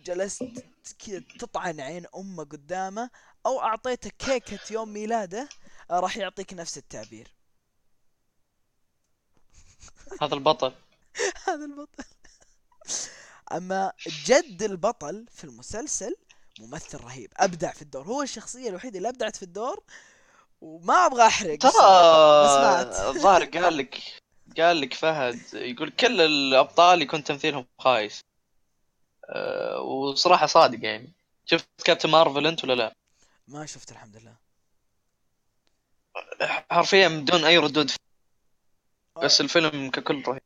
جلست 0.04 0.64
كذا 0.98 1.22
تطعن 1.38 1.80
عين 1.80 2.06
أمه 2.16 2.44
قدامه 2.44 3.10
أو 3.46 3.60
أعطيته 3.60 4.10
كيكة 4.10 4.72
يوم 4.72 4.88
ميلاده 4.88 5.48
آه، 5.90 6.00
راح 6.00 6.16
يعطيك 6.16 6.54
نفس 6.54 6.78
التعبير. 6.78 7.34
هذا 10.22 10.34
البطل. 10.34 10.74
هذا 11.48 11.64
البطل. 11.64 12.04
أما 13.52 13.92
جد 14.24 14.62
البطل 14.62 15.26
في 15.30 15.44
المسلسل 15.44 16.16
ممثل 16.60 16.98
رهيب 16.98 17.32
أبدع 17.36 17.72
في 17.72 17.82
الدور. 17.82 18.06
هو 18.06 18.22
الشخصية 18.22 18.68
الوحيدة 18.68 18.98
اللي 18.98 19.08
أبدعت 19.08 19.36
في 19.36 19.42
الدور 19.42 19.84
وما 20.60 21.06
أبغى 21.06 21.26
أحرق 21.26 21.58
ترى. 21.58 21.70
الظاهر 23.08 23.44
قال 23.54 23.76
لك 23.76 24.02
قال 24.58 24.80
لك 24.80 24.94
فهد 24.94 25.40
يقول 25.52 25.90
كل 25.90 26.20
الأبطال 26.20 27.02
يكون 27.02 27.24
تمثيلهم 27.24 27.66
خايس 27.78 28.20
أه 29.30 29.80
وصراحة 29.80 30.46
صادق 30.46 30.84
يعني 30.84 31.12
شفت 31.46 31.68
Captain 31.84 32.10
Marvel 32.10 32.46
أنت 32.46 32.64
ولا 32.64 32.72
لا؟ 32.72 32.92
ما 33.48 33.66
شفت 33.66 33.90
الحمد 33.92 34.16
لله 34.16 34.34
حرفيا 36.70 37.08
بدون 37.08 37.44
أي 37.44 37.58
ردود 37.58 37.90
بس 39.22 39.40
الفيلم 39.40 39.90
ككل 39.90 40.22
رهيب 40.26 40.42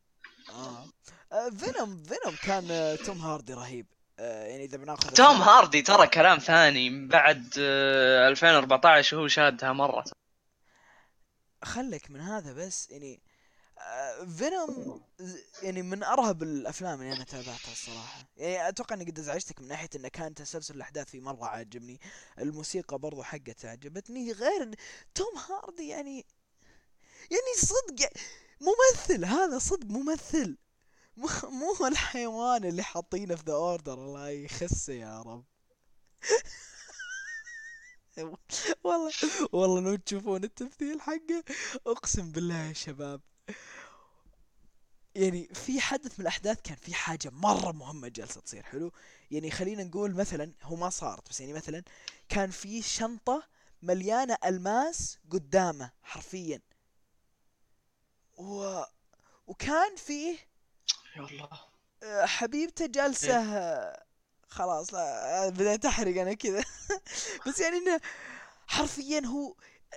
آه. 0.50 0.86
آه. 1.32 1.50
Venom 1.50 2.02
Venom 2.04 2.36
كان 2.42 2.70
آه، 2.70 2.96
توم 2.96 3.18
هاردي 3.18 3.54
رهيب 3.54 3.86
آه. 3.92 4.01
يعني 4.22 4.64
إذا 4.64 4.76
بناخذ 4.76 5.10
توم 5.10 5.36
هاردي 5.42 5.82
ترى 5.82 6.06
كلام 6.06 6.38
ثاني 6.38 7.06
بعد 7.06 7.54
آه، 7.58 8.28
2014 8.28 9.16
وهو 9.16 9.28
شادها 9.28 9.72
مرة. 9.72 10.04
خلك 11.64 12.10
من 12.10 12.20
هذا 12.20 12.52
بس 12.52 12.90
يعني 12.90 13.20
Venom 14.38 15.02
يعني 15.62 15.82
من 15.82 16.02
أرهب 16.02 16.42
الأفلام 16.42 17.00
اللي 17.00 17.12
أنا 17.12 17.24
تابعتها 17.24 17.72
الصراحة. 17.72 18.28
يعني 18.36 18.68
أتوقع 18.68 18.96
إني 18.96 19.04
قد 19.04 19.18
أزعجتك 19.18 19.60
من 19.60 19.68
ناحية 19.68 19.88
انه 19.96 20.08
كان 20.08 20.34
تسلسل 20.34 20.74
الأحداث 20.74 21.10
فيه 21.10 21.20
مرة 21.20 21.44
عاجبني. 21.44 22.00
الموسيقى 22.38 22.98
برضو 22.98 23.22
حقته 23.22 23.70
عجبتني 23.70 24.32
غير 24.32 24.74
توم 25.14 25.38
هاردي 25.50 25.88
يعني 25.88 26.26
يعني 27.30 27.52
صدق 27.56 28.10
ممثل 28.60 29.24
هذا 29.24 29.58
صدق 29.58 29.86
ممثل. 29.86 30.56
مو 31.16 31.28
مو 31.58 31.86
الحيوان 31.86 32.64
اللي 32.64 32.82
حاطينه 32.82 33.34
في 33.34 33.42
The 33.46 33.52
Order 33.52 33.94
الله 33.94 34.28
يخسه 34.28 34.92
يا 34.92 35.22
رب. 35.22 35.44
والله 38.84 39.12
والله 39.52 39.80
لو 39.80 39.96
تشوفون 39.96 40.44
التمثيل 40.44 41.00
حقه 41.00 41.44
اقسم 41.86 42.32
بالله 42.32 42.56
يا 42.68 42.72
شباب. 42.72 43.20
يعني 45.14 45.48
في 45.54 45.80
حدث 45.80 46.12
من 46.18 46.22
الأحداث 46.22 46.60
كان 46.64 46.76
في 46.76 46.94
حاجة 46.94 47.30
مرة 47.30 47.72
مهمة 47.72 48.08
جالسه 48.08 48.40
تصير 48.40 48.62
حلو؟ 48.62 48.92
يعني 49.30 49.50
خلينا 49.50 49.84
نقول 49.84 50.14
مثلا 50.14 50.52
هو 50.62 50.76
ما 50.76 50.90
صارت 50.90 51.28
بس 51.30 51.40
يعني 51.40 51.52
مثلا 51.52 51.82
كان 52.28 52.50
في 52.50 52.82
شنطة 52.82 53.42
مليانة 53.82 54.36
ألماس 54.46 55.18
قدامه 55.30 55.90
حرفيا. 56.02 56.60
و... 58.38 58.82
وكان 59.46 59.96
فيه 59.96 60.38
يا 61.16 61.20
الله. 61.22 61.48
آه، 62.02 62.26
حبيبته 62.26 62.86
جالسه 62.86 63.36
آه، 63.56 64.04
خلاص 64.48 64.94
لا 64.94 65.48
بدأت 65.48 65.84
أحرق 65.84 66.20
أنا 66.20 66.34
كذا. 66.34 66.64
بس 67.46 67.60
يعني 67.60 67.76
إنه 67.76 68.00
حرفيا 68.66 69.22
هو 69.26 69.54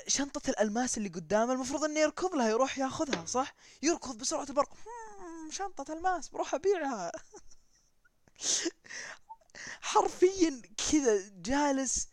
شنطة 0.07 0.49
الألماس 0.49 0.97
اللي 0.97 1.09
قدامه 1.09 1.53
المفروض 1.53 1.83
إنه 1.83 1.99
يركض 1.99 2.35
لها 2.35 2.49
يروح 2.49 2.77
ياخذها 2.77 3.25
صح؟ 3.25 3.55
يركض 3.81 4.17
بسرعة 4.17 4.45
البرق. 4.49 4.73
"هم، 4.73 5.51
شنطة 5.51 5.93
ألماس 5.93 6.29
بروح 6.29 6.53
أبيعها. 6.55 7.11
حرفيا 9.81 10.61
كذا 10.91 11.29
جالس 11.35 12.07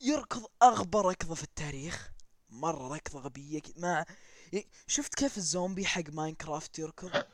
يركض 0.00 0.46
أغبى 0.62 0.98
ركضة 0.98 1.34
في 1.34 1.42
التاريخ. 1.42 2.10
مرة 2.50 2.94
ركضة 2.94 3.20
غبية 3.20 3.62
ما 3.76 4.04
شفت 4.86 5.14
كيف 5.14 5.36
الزومبي 5.36 5.86
حق 5.86 6.02
ماينكرافت 6.12 6.78
يركض؟ 6.78 7.24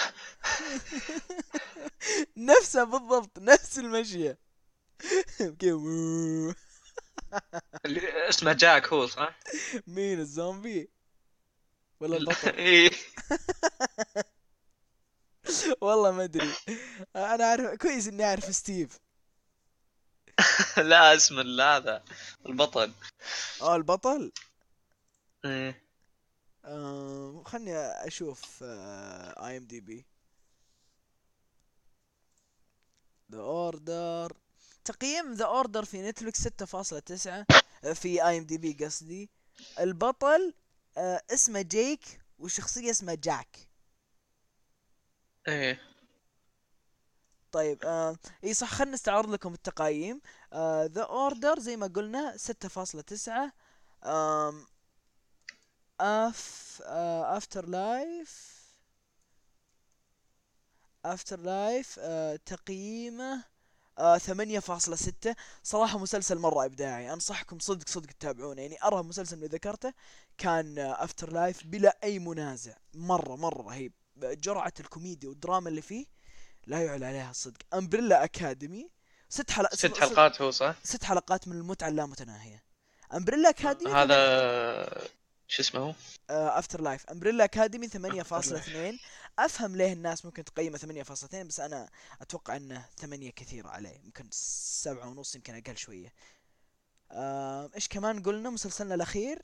نفسه 2.36 2.84
بالضبط 2.84 3.38
نفس 3.38 3.78
المشية 3.78 4.38
اللي 7.84 8.28
اسمه 8.28 8.52
جاك 8.52 8.88
هو 8.88 9.06
صح؟ 9.06 9.38
مين 9.86 10.20
الزومبي؟ 10.20 10.90
ولا 12.00 12.16
البطل؟ 12.16 12.48
إيه. 12.66 12.90
والله 15.80 16.10
ما 16.10 16.24
أدري. 16.24 16.54
أنا 17.16 17.44
عارف 17.44 17.78
كويس 17.78 18.08
إني 18.08 18.24
أعرف 18.24 18.54
ستيف. 18.54 18.98
لا 20.76 21.14
اسم 21.14 21.60
هذا 21.60 22.04
البطل. 22.46 22.92
آه 23.62 23.76
البطل؟ 23.76 24.32
إيه. 25.44 25.89
آه 26.64 27.42
خلني 27.46 27.76
أشوف 27.76 28.62
IMDb 28.62 30.06
The 33.32 33.38
Order 33.38 34.32
تقييم 34.84 35.32
The 35.32 35.44
Order 35.44 35.84
في 35.84 36.02
نتفلكس 36.02 36.46
6.9 36.48 37.44
آه، 37.84 37.92
في 37.92 38.26
IMDb 38.28 38.84
قصدي. 38.84 39.30
البطل 39.80 40.54
آه، 40.98 41.22
اسمه 41.30 41.60
جيك 41.62 42.20
والشخصيه 42.38 42.90
اسمها 42.90 43.14
جاك. 43.14 43.68
إيه. 45.48 45.80
طيب 47.52 47.84
آه 47.84 48.16
إي 48.44 48.54
صح 48.54 48.70
خلنا 48.74 48.90
نستعرض 48.92 49.30
لكم 49.30 49.54
التقييم. 49.54 50.20
The 50.86 51.02
Order 51.02 51.58
زي 51.58 51.76
ما 51.76 51.86
قلنا 51.86 52.36
6.9 52.36 53.52
آم 54.04 54.66
اف 56.00 56.82
After 57.36 57.66
Life 57.68 58.60
After 61.04 61.40
Life 61.40 62.00
تقييمه 62.46 63.44
آه 63.98 64.18
8.6 64.18 65.34
صراحة 65.62 65.98
مسلسل 65.98 66.38
مرة 66.38 66.64
إبداعي. 66.64 67.12
أنصحكم 67.12 67.58
صدق 67.58 67.88
صدق 67.88 68.06
تتابعونه. 68.12 68.62
يعني 68.62 68.84
أرى 68.84 69.02
مسلسل 69.02 69.36
اللي 69.36 69.46
ذكرته 69.46 69.92
كان 70.38 70.78
After 70.78 71.32
Life 71.32 71.66
بلا 71.66 71.98
أي 72.04 72.18
منازع. 72.18 72.76
مرة 72.94 73.36
مرة 73.36 73.62
رهيب. 73.62 73.92
جرعة 74.16 74.72
الكوميديا 74.80 75.28
والدراما 75.28 75.68
اللي 75.68 75.82
فيه 75.82 76.06
لا 76.66 76.84
يعلى 76.84 77.06
عليها 77.06 77.30
الصدق 77.30 77.74
Umbrella 77.74 78.24
Academy 78.24 78.90
ست 79.28 79.50
حلقات 79.50 79.74
ست 79.74 79.96
حلقات 79.98 80.42
هو 80.42 80.50
صح؟ 80.50 80.74
ست 80.84 81.04
حلقات 81.04 81.48
من 81.48 81.56
المتعة 81.56 81.88
اللامتناهية. 81.88 82.62
Umbrella 83.14 83.48
Academy 83.48 83.92
هذا 83.92 85.10
شو 85.50 85.62
اسمه 85.62 85.80
هو؟ 85.80 85.94
After 86.30 86.80
Life 86.80 87.06
Umbrella 87.06 87.44
Academy 87.44 87.88
8.2 87.88 87.94
أفهم 89.38 89.76
ليه 89.76 89.92
الناس 89.92 90.24
ممكن 90.24 90.44
تقيمه 90.44 90.78
8.2 90.78 91.34
بس 91.46 91.60
أنا 91.60 91.88
أتوقع 92.20 92.56
إنه 92.56 92.86
8 92.98 93.30
كثير 93.30 93.66
عليه. 93.66 93.98
ممكن 94.04 94.28
سبعة 94.32 95.08
ونص 95.08 95.34
يمكن 95.34 95.54
أقل 95.54 95.76
شوية. 95.76 96.12
آه، 97.12 97.70
إيش 97.74 97.88
كمان 97.88 98.22
قلنا؟ 98.22 98.50
مسلسلنا 98.50 98.94
الأخير. 98.94 99.42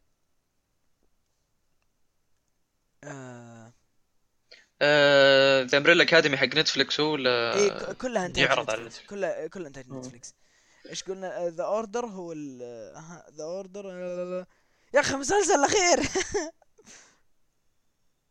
آه، 4.82 5.62
The 5.62 5.78
Umbrella 5.78 6.02
Academy 6.02 6.36
حق 6.36 6.44
نتفلكس 6.46 7.00
هو 7.00 7.12
ولا 7.12 7.52
ك- 7.68 7.96
كلها 7.96 8.26
انتهت 8.26 8.44
يعرض 8.44 8.70
على 8.70 8.84
نتفلكس 8.84 9.06
كلها 9.10 9.46
كلها 9.46 9.72
مم. 9.86 9.98
نتفلكس 9.98 10.34
إيش 10.88 11.02
قلنا؟ 11.02 11.48
The 11.48 11.64
Order 11.64 12.06
هو 12.06 12.32
The 13.32 13.44
Order 13.44 14.46
يا 14.96 15.00
أخي 15.00 15.14
المسلسل 15.14 15.54
الأخير. 15.54 15.98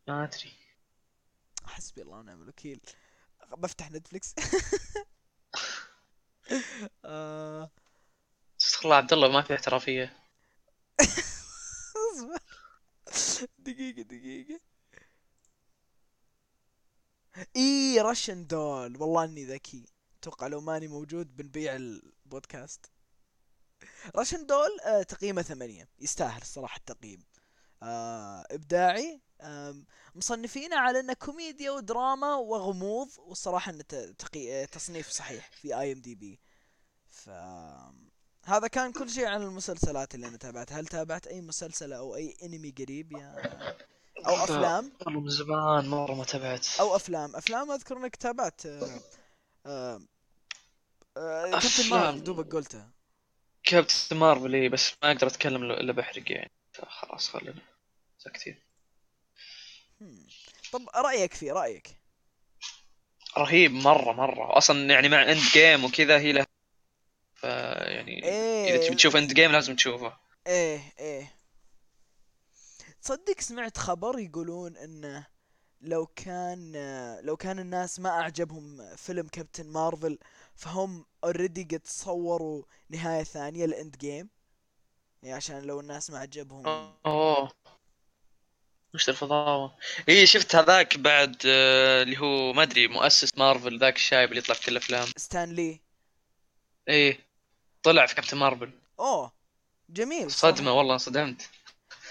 ما 0.07 0.23
أدري. 0.23 0.51
حسبي 1.65 2.01
الله 2.01 2.17
ونعم 2.17 2.41
الوكيل. 2.41 2.81
بفتح 3.57 3.91
نتفلكس 3.91 4.35
آه، 7.05 7.71
استغفر 8.61 8.85
الله 8.85 8.95
عبد 8.95 9.13
الله 9.13 9.27
ما 9.27 9.41
في 9.41 9.55
احترافية. 9.55 10.17
اصبر. 12.13 12.39
دقيقة 13.59 14.01
دقيقة. 14.01 14.59
إي 17.55 18.01
Russian 18.01 18.47
Doll 18.47 18.97
والله 18.97 19.23
إني 19.23 19.45
ذكي. 19.45 19.85
أتوقع 20.19 20.47
لو 20.47 20.61
ماني 20.61 20.87
موجود 20.87 21.37
بنبيع 21.37 21.75
البودكاست. 21.75 22.94
Russian 24.15 24.45
Doll 24.45 24.79
آه 24.85 25.03
تقييمه 25.03 25.41
ثمانية. 25.41 25.87
يستاهل 25.99 26.41
الصراحة 26.41 26.77
التقييم. 26.77 27.23
آه 27.83 28.45
إبداعي. 28.51 29.21
آه 29.41 29.75
مصنفينه 30.15 30.75
على 30.77 30.99
إنه 30.99 31.13
كوميديا 31.13 31.71
ودراما 31.71 32.35
وغموض 32.35 33.09
والصراحة 33.17 33.71
انه 33.71 33.83
ت- 33.83 33.95
تقي... 33.95 34.53
آه، 34.61 34.65
تصنيف 34.65 35.09
صحيح 35.09 35.51
في 35.61 35.79
IMDb 35.79 36.39
ف 37.09 37.29
هذا 38.45 38.67
كان 38.67 38.91
كل 38.91 39.09
شيء 39.09 39.25
عن 39.25 39.41
المسلسلات 39.43 40.15
اللي 40.15 40.27
أنا 40.27 40.37
تابعتها. 40.37 40.79
هل 40.79 40.85
تابعت 40.87 41.27
أي 41.27 41.41
مسلسل 41.41 41.93
أو 41.93 42.15
أي 42.15 42.37
أنمي 42.43 42.71
قريب 42.71 43.11
يا 43.11 43.35
أو 44.27 44.43
أفلام؟ 44.43 44.91
والله 45.05 45.19
من 45.19 45.29
زمان 45.29 45.87
مرة 45.87 46.13
ما 46.13 46.23
تابعت. 46.23 46.67
أو 46.79 46.95
أفلام. 46.95 47.35
أفلام 47.35 47.71
أذكر 47.71 47.97
إنك 47.97 48.15
تابعت 48.15 48.65
آه 48.65 48.99
آه 49.65 50.01
آه 51.17 51.51
Captain. 51.51 51.89
Marvel 51.89 52.23
دوبك 52.23 52.53
قلته. 52.55 52.89
Captain 53.65 54.17
Marvel 54.17 54.53
إيه، 54.53 54.69
بس 54.69 54.93
ما 55.03 55.11
أقدر 55.11 55.27
أتكلم 55.27 55.63
الا 55.63 55.93
بحرق 55.93 56.31
يعني. 56.31 56.51
خلاص 56.87 57.29
خلينا 57.29 57.61
ساكتين. 58.17 58.59
طب 60.71 60.89
رأيك 60.95 61.33
فيه 61.33 61.51
رأيك؟ 61.51 61.87
رهيب 63.37 63.71
مرة 63.71 64.13
مرة. 64.13 64.57
أصلا 64.57 64.93
يعني 64.93 65.09
مع 65.09 65.31
Endgame 65.31 65.85
وكذا 65.85 66.19
هي 66.19 66.31
له 66.31 66.45
ف 67.35 67.43
يعني 67.43 68.23
إيه. 68.23 68.69
إذا 68.69 68.87
تبي 68.87 68.95
تشوف 68.95 69.15
Endgame 69.15 69.51
لازم 69.51 69.75
تشوفه. 69.75 70.17
إيه 70.47 70.93
إيه. 70.99 71.35
تصدق 73.01 73.39
سمعت 73.39 73.77
خبر 73.77 74.19
يقولون 74.19 74.77
إنه 74.77 75.27
لو 75.85 76.05
كان 76.05 76.71
لو 77.23 77.37
كان 77.37 77.59
الناس 77.59 77.99
ما 77.99 78.09
أعجبهم 78.09 78.95
فيلم 78.95 79.27
Captain 79.27 79.67
Marvel 79.67 80.17
فهم 80.55 81.05
already 81.23 81.63
قد 81.63 81.81
صوروا 81.85 82.63
نهاية 82.89 83.23
ثانية 83.23 83.65
ل 83.65 83.97
Endgame. 83.97 84.29
يعني 85.23 85.35
عشان 85.35 85.61
لو 85.61 85.79
الناس 85.79 86.09
ما 86.09 86.19
عجبهم. 86.19 86.67
أوه. 87.05 87.51
وش 88.93 89.09
الفضاوة؟ 89.09 89.75
اي 90.09 90.27
شفت 90.27 90.55
هذاك 90.55 90.97
بعد 90.97 91.35
آه، 91.45 92.03
اللي 92.03 92.17
هو 92.17 92.53
ما 92.53 92.63
أدري 92.63 92.87
مؤسس 92.87 93.37
مارفل 93.37 93.79
ذاك 93.79 93.95
الشايب 93.95 94.29
اللي 94.29 94.39
يطلع 94.39 94.55
في 94.55 94.65
كل 94.65 94.71
الافلام 94.71 95.07
ستان 95.17 95.49
لي. 95.49 95.79
إيه 96.87 97.19
طلع 97.83 98.05
في 98.05 98.15
كابتن 98.15 98.37
مارفل. 98.37 98.71
أوه 98.99 99.31
جميل 99.89 100.31
صدمة 100.31 100.55
صراحة. 100.55 100.71
والله 100.71 100.93
انصدمت. 100.93 101.49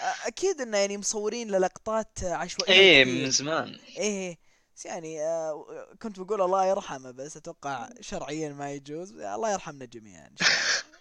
أكيد 0.04 0.60
إنه 0.60 0.78
يعني 0.78 0.98
مصورين 0.98 1.50
للقطات 1.50 2.24
عشوائية 2.24 2.74
إيه. 2.74 3.04
من 3.04 3.30
زمان 3.30 3.78
إيه 3.96 4.38
بس 4.76 4.86
يعني 4.86 5.22
آه، 5.22 5.94
كنت 6.02 6.20
بقول 6.20 6.42
الله 6.42 6.66
يرحمه 6.66 7.10
بس 7.10 7.36
أتوقع 7.36 7.88
شرعيا 8.00 8.48
ما 8.48 8.72
يجوز 8.72 9.12
الله 9.12 9.52
يرحمنا 9.52 9.84
جميعا 9.84 10.26
إن 10.26 10.36
شاء 10.36 10.48
الله. 10.48 10.94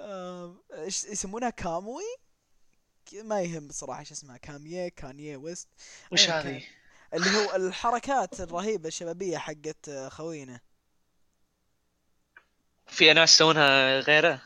آم، 0.44 0.62
إيش 0.72 1.04
يسمونها 1.04 1.50
كاموي 1.50 2.02
ما 3.22 3.42
يهم 3.42 3.68
بصراحة 3.68 4.00
إيش 4.00 4.12
اسمها 4.12 4.36
كامية 4.36 4.88
كانية 4.88 5.36
ويست 5.36 5.68
وش. 6.12 6.30
هذه؟ 6.30 6.62
اللي 7.14 7.30
هو 7.30 7.56
الحركات 7.56 8.40
الرهيبة 8.40 8.88
الشبابية 8.88 9.38
حقت 9.38 9.88
آه، 9.88 10.08
خوينا 10.08 10.60
في 12.86 13.12
ناس 13.12 13.34
يسوونها 13.34 14.00
غيره 14.00 14.42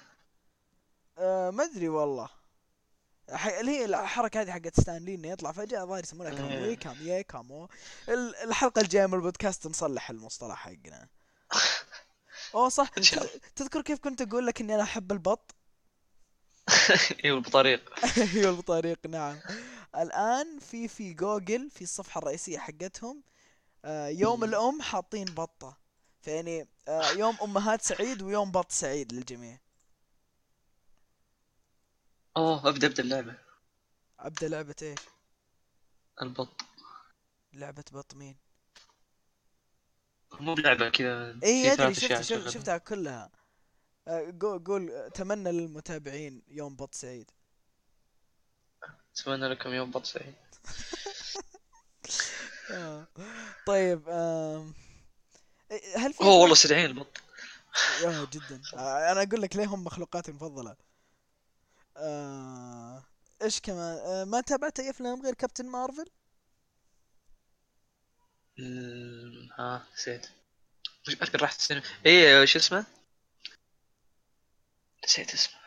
آه، 1.18 1.50
ما 1.50 1.64
أدري 1.64 1.88
والله 1.88 2.37
اللي 3.60 3.70
هي 3.70 3.84
الحركة 3.84 4.40
هذه 4.40 4.50
حقت 4.50 4.80
ستانلي 4.80 5.14
إنه 5.14 5.28
يطلع 5.28 5.52
فجأة 5.52 5.82
الظاهر 5.82 6.02
يسمونها 6.02 6.30
كاموي 6.34 6.64
إيه. 6.64 6.76
كاميه 6.76 7.22
كامو 7.22 7.68
ال- 8.08 8.36
الحلقة 8.36 8.80
الجاية 8.80 9.06
من 9.06 9.14
البودكاست 9.14 9.66
نصلح 9.66 10.10
المصطلح 10.10 10.56
حقنا. 10.56 11.08
أوه 12.54 12.68
صح. 12.68 12.88
تذكر 13.56 13.82
كيف 13.82 13.98
كنت 13.98 14.22
أقول 14.22 14.46
لك 14.46 14.60
إني 14.60 14.74
أنا 14.74 14.82
أحب 14.82 15.12
البط؟ 15.12 15.54
إيوه 17.24 17.40
بطريق 17.40 17.92
إيوه 18.34 18.50
البطريق 18.50 18.98
نعم. 19.06 19.38
الآن 19.96 20.58
في 20.58 20.88
في 20.88 21.12
جوجل 21.14 21.70
في 21.70 21.82
الصفحة 21.82 22.18
الرئيسية 22.18 22.58
حقتهم 22.58 23.22
آه، 23.84 24.08
يوم 24.08 24.38
مم. 24.38 24.44
الأم 24.44 24.82
حاطين 24.82 25.24
بطة. 25.24 25.76
فيعني 26.22 26.68
آه، 26.88 27.10
يوم 27.10 27.36
أمهات 27.42 27.82
سعيد 27.82 28.22
ويوم 28.22 28.50
بط 28.50 28.72
سعيد 28.72 29.12
للجميع. 29.12 29.58
أوه 32.38 32.68
أبدأ 32.68 32.86
أبدأ 32.86 33.02
اللعبة 33.02 33.34
أبدأ 34.20 34.48
لعبة 34.48 34.74
إيش؟ 34.82 34.98
البط. 36.22 36.62
لعبة 37.52 37.84
بط 37.92 38.14
مين؟ 38.14 38.36
مو 40.40 40.54
بلعبة 40.54 40.88
كذا 40.88 41.38
اي 41.44 41.72
أدري 41.72 41.94
شفت 41.94 42.22
شفت. 42.22 42.48
شفتها 42.48 42.78
كلها. 42.78 43.30
آه، 44.08 44.34
قول 44.40 44.64
قول 44.64 44.90
آه، 44.90 45.06
أتمنى 45.06 45.52
للمتابعين 45.52 46.42
يوم 46.48 46.76
بط 46.76 46.94
سعيد. 46.94 47.30
أتمنى 49.16 49.48
لكم 49.48 49.70
يوم 49.70 49.90
بط 49.90 50.06
سعيد. 50.06 50.34
آه. 52.70 53.06
طيب 53.66 54.08
إيه، 54.08 54.72
هل 55.96 56.12
في 56.12 56.20
أوه 56.20 56.34
والله 56.34 56.54
سريعين 56.54 56.86
البط. 56.86 57.20
يا 58.02 58.26
جدا. 58.32 58.62
آه، 58.74 59.12
أنا 59.12 59.22
أقول 59.22 59.42
لك 59.42 59.56
ليه 59.56 59.66
هم 59.66 59.84
مخلوقاتي 59.84 60.30
المفضلة. 60.30 60.87
آه، 61.98 63.04
إيش 63.42 63.60
كمان؟ 63.60 63.98
آه، 63.98 64.24
ما 64.24 64.40
تابعت 64.40 64.80
أي 64.80 64.90
أفلام 64.90 65.22
غير 65.22 65.34
كابتن 65.34 65.66
مارفل؟ 65.66 66.10
ها 69.58 69.86
نسيت. 69.94 70.26
وش 71.08 71.14
اذكر 71.14 71.42
رحت 71.42 71.58
السينما. 71.58 71.82
إيه 72.06 72.44
شو 72.44 72.58
اسمه؟ 72.58 72.86
نسيت 75.04 75.34
اسمه. 75.34 75.58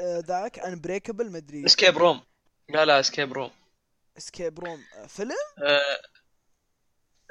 آه، 0.00 0.18
ذاك 0.18 0.58
Unbreakable 0.58 1.32
مدري 1.32 1.66
Escape 1.66 1.98
Room 1.98 2.22
لا 2.68 2.84
لا 2.84 3.00
Escape 3.00 3.32
Room 3.32 3.50
Escape 4.18 4.58
Room 4.58 4.84
آه، 4.96 5.06
فيلم؟ 5.06 5.36
آه 5.58 6.00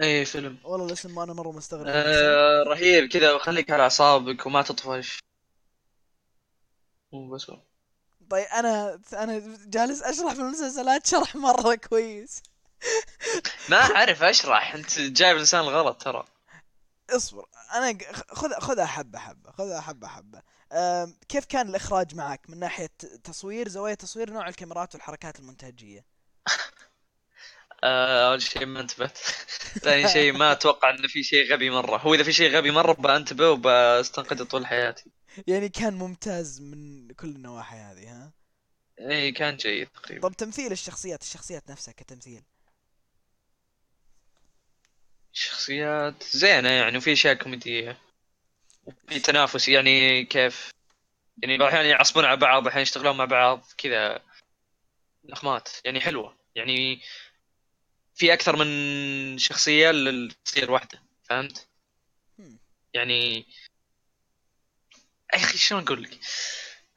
اي 0.01 0.25
فيلم. 0.25 0.57
والله 0.63 0.85
الاسم 0.85 1.15
ما 1.15 1.23
أنا 1.23 1.33
مرة 1.33 1.51
مستغرب. 1.51 1.87
آه 1.87 2.63
رهيب 2.63 3.09
كذا 3.09 3.33
وخليك 3.33 3.71
على 3.71 3.83
أعصابك 3.83 4.45
وما 4.45 4.61
تطفش. 4.61 5.19
وبس 7.11 7.49
والله. 7.49 7.76
طيب 8.29 8.45
أنا 8.45 8.99
أنا 9.13 9.57
جالس 9.65 10.01
أشرح 10.01 10.33
في 10.33 10.39
المسلسلات 10.39 11.07
شرح 11.07 11.35
مرة 11.35 11.75
كويس. 11.75 12.43
ما 13.69 13.77
أعرف 13.77 14.23
أشرح 14.23 14.75
أنت 14.75 14.99
جايب 14.99 15.35
الإنسان 15.35 15.61
الغلط 15.61 16.01
ترى. 16.01 16.25
اصبر 17.09 17.45
أنا 17.73 17.97
خذ 18.31 18.53
خذها 18.59 18.85
حبة 18.85 19.19
حبة 19.19 19.51
خذها 19.51 19.81
حبة 19.81 20.07
حبة. 20.07 20.41
كيف 21.29 21.45
كان 21.45 21.69
الإخراج 21.69 22.15
معك 22.15 22.49
من 22.49 22.59
ناحية 22.59 22.89
تصوير؟ 23.23 23.67
زوايا 23.67 23.95
تصوير 23.95 24.29
نوع 24.29 24.47
الكاميرات 24.47 24.95
والحركات 24.95 25.39
المنتهجيه 25.39 26.05
آه 27.83 28.29
أول 28.29 28.41
شيء 28.41 28.65
ما 28.65 28.79
انتبهت. 28.79 29.17
ثاني 29.81 30.09
شيء 30.09 30.33
ما 30.33 30.51
أتوقع 30.51 30.89
انه 30.89 31.07
في 31.07 31.23
شيء 31.23 31.53
غبي 31.53 31.69
مرة. 31.69 31.97
هو 31.97 32.13
إذا 32.13 32.23
في 32.23 32.33
شيء 32.33 32.55
غبي 32.55 32.71
مرة 32.71 32.93
بأنتبه 32.93 33.49
وبستنقذه 33.49 34.43
طول 34.43 34.65
حياتي. 34.65 35.11
يعني 35.47 35.69
كان 35.69 35.93
ممتاز 35.93 36.61
من 36.61 37.11
كل 37.11 37.27
النواحي 37.27 37.77
هذه 37.77 38.11
ها؟ 38.11 38.33
اي 38.99 39.31
كان 39.31 39.57
جيد 39.57 39.87
تقريبا. 39.87 40.29
طب 40.29 40.35
تمثيل 40.35 40.71
الشخصيات 40.71 41.21
الشخصيات 41.21 41.71
نفسها 41.71 41.91
كتمثيل. 41.91 42.43
شخصيات 45.33 46.23
زينة 46.23 46.69
يعني 46.69 46.97
وفي 46.97 47.13
أشياء 47.13 47.33
كوميدية 47.33 47.97
وفي 48.85 49.19
تنافس 49.19 49.67
يعني 49.67 50.25
كيف 50.25 50.71
يعني 51.43 51.57
بعض 51.57 51.67
الاحيان 51.67 51.89
يعصبون 51.89 52.25
على 52.25 52.37
بعض 52.37 52.67
أحيانا 52.67 52.81
يشتغلون 52.81 53.17
مع 53.17 53.25
بعض 53.25 53.65
كذا 53.77 54.21
لخمات 55.23 55.69
يعني 55.85 56.01
حلوة. 56.01 56.37
يعني 56.55 57.01
في 58.15 58.33
أكثر 58.33 58.55
من 58.55 59.37
شخصية 59.37 59.91
لتصير 59.91 60.71
واحدة 60.71 61.01
فهمت؟ 61.23 61.67
هم. 62.39 62.59
يعني 62.93 63.45
أخي 65.33 65.57
شلون 65.57 65.83
أقول 65.83 66.03
لك؟ 66.03 66.19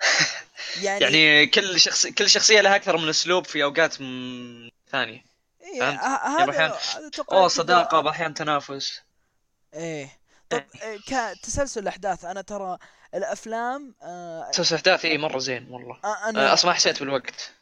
يعني, 0.84 1.04
يعني 1.04 1.46
كل 1.46 1.80
شخص 1.80 2.06
كل 2.06 2.30
شخصية 2.30 2.60
لها 2.60 2.76
أكثر 2.76 2.96
من 2.96 3.08
أسلوب 3.08 3.46
في 3.46 3.64
أوقات 3.64 4.00
م- 4.00 4.68
ثانية. 4.92 5.24
إيه 5.60 5.80
يعني 5.80 5.98
هذا 6.36 6.78
أوه 7.32 7.48
صداقة 7.48 8.00
باحيان 8.00 8.34
تنافس. 8.34 9.00
إيه. 9.74 10.20
طب 10.50 10.62
إيه، 10.82 10.98
كتسلسل 11.06 11.80
الاحداث 11.82 12.24
أنا 12.24 12.40
ترى 12.40 12.78
الأفلام 13.14 13.94
آه 14.02 14.50
تسلسل 14.52 14.74
أحداث 14.76 15.04
اي 15.04 15.18
مرة 15.18 15.38
زين 15.38 15.66
والله. 15.70 15.96
آه، 16.04 16.28
أنا 16.28 16.50
آه، 16.50 16.52
أصلا 16.52 16.70
ما 16.70 16.76
حسيت 16.76 17.00
بالوقت. 17.00 17.52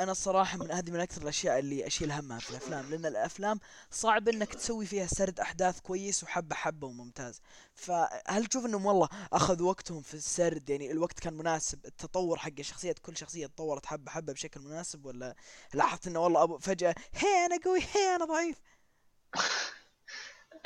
أنا 0.00 0.12
الصراحة 0.12 0.58
من 0.58 0.70
هذه 0.70 0.90
من 0.90 1.00
أكثر 1.00 1.22
الأشياء 1.22 1.58
اللي 1.58 1.86
أشيل 1.86 2.12
همها 2.12 2.38
في 2.38 2.50
الأفلام 2.50 2.90
لأن 2.90 3.06
الأفلام 3.06 3.60
صعب 3.90 4.28
إنك 4.28 4.54
تسوي 4.54 4.86
فيها 4.86 5.06
سرد 5.06 5.40
أحداث 5.40 5.80
كويس 5.80 6.24
وحبة 6.24 6.56
حبة 6.56 6.86
وممتاز. 6.86 7.40
فهل 7.74 8.46
تشوف 8.46 8.66
إنهم 8.66 8.86
والله 8.86 9.08
أخذوا 9.32 9.68
وقتهم 9.68 10.02
في 10.02 10.14
السرد؟ 10.14 10.70
يعني 10.70 10.90
الوقت 10.90 11.20
كان 11.20 11.34
مناسب 11.34 11.86
التطور 11.86 12.38
حق 12.38 12.50
الشخصيات 12.58 12.98
كل 12.98 13.16
شخصية 13.16 13.46
تطورت 13.46 13.86
حبة 13.86 14.10
حبة 14.10 14.32
بشكل 14.32 14.60
مناسب 14.60 15.06
ولا 15.06 15.36
لاحظت 15.74 16.06
إنه 16.06 16.20
والله 16.20 16.42
أبو 16.42 16.58
فجأة 16.58 16.94
هي 17.14 17.46
أنا 17.46 17.58
قوي 17.64 17.80
هي 17.80 18.16
أنا 18.16 18.24
ضعيف 18.24 18.56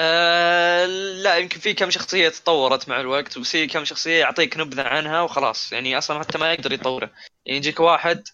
آه 0.01 0.87
لا 1.23 1.37
يمكن 1.39 1.61
في 1.61 1.75
كم 1.75 1.91
شخصية 1.91 2.29
تطورت 2.29 2.89
مع 2.89 3.01
الوقت 3.01 3.39
بس 3.39 3.49
في 3.49 3.67
كم 3.67 3.85
شخصية 3.85 4.21
يعطيك 4.21 4.57
نبذة 4.57 4.83
عنها 4.83 5.21
وخلاص. 5.23 5.73
يعني 5.73 5.99
أصلا 5.99 6.21
حتى 6.21 6.39
ما 6.39 6.53
يقدر 6.53 6.73
يطوره. 6.73 7.11
يعني 7.47 7.59
يجيك 7.59 7.81
واحد 7.81 8.29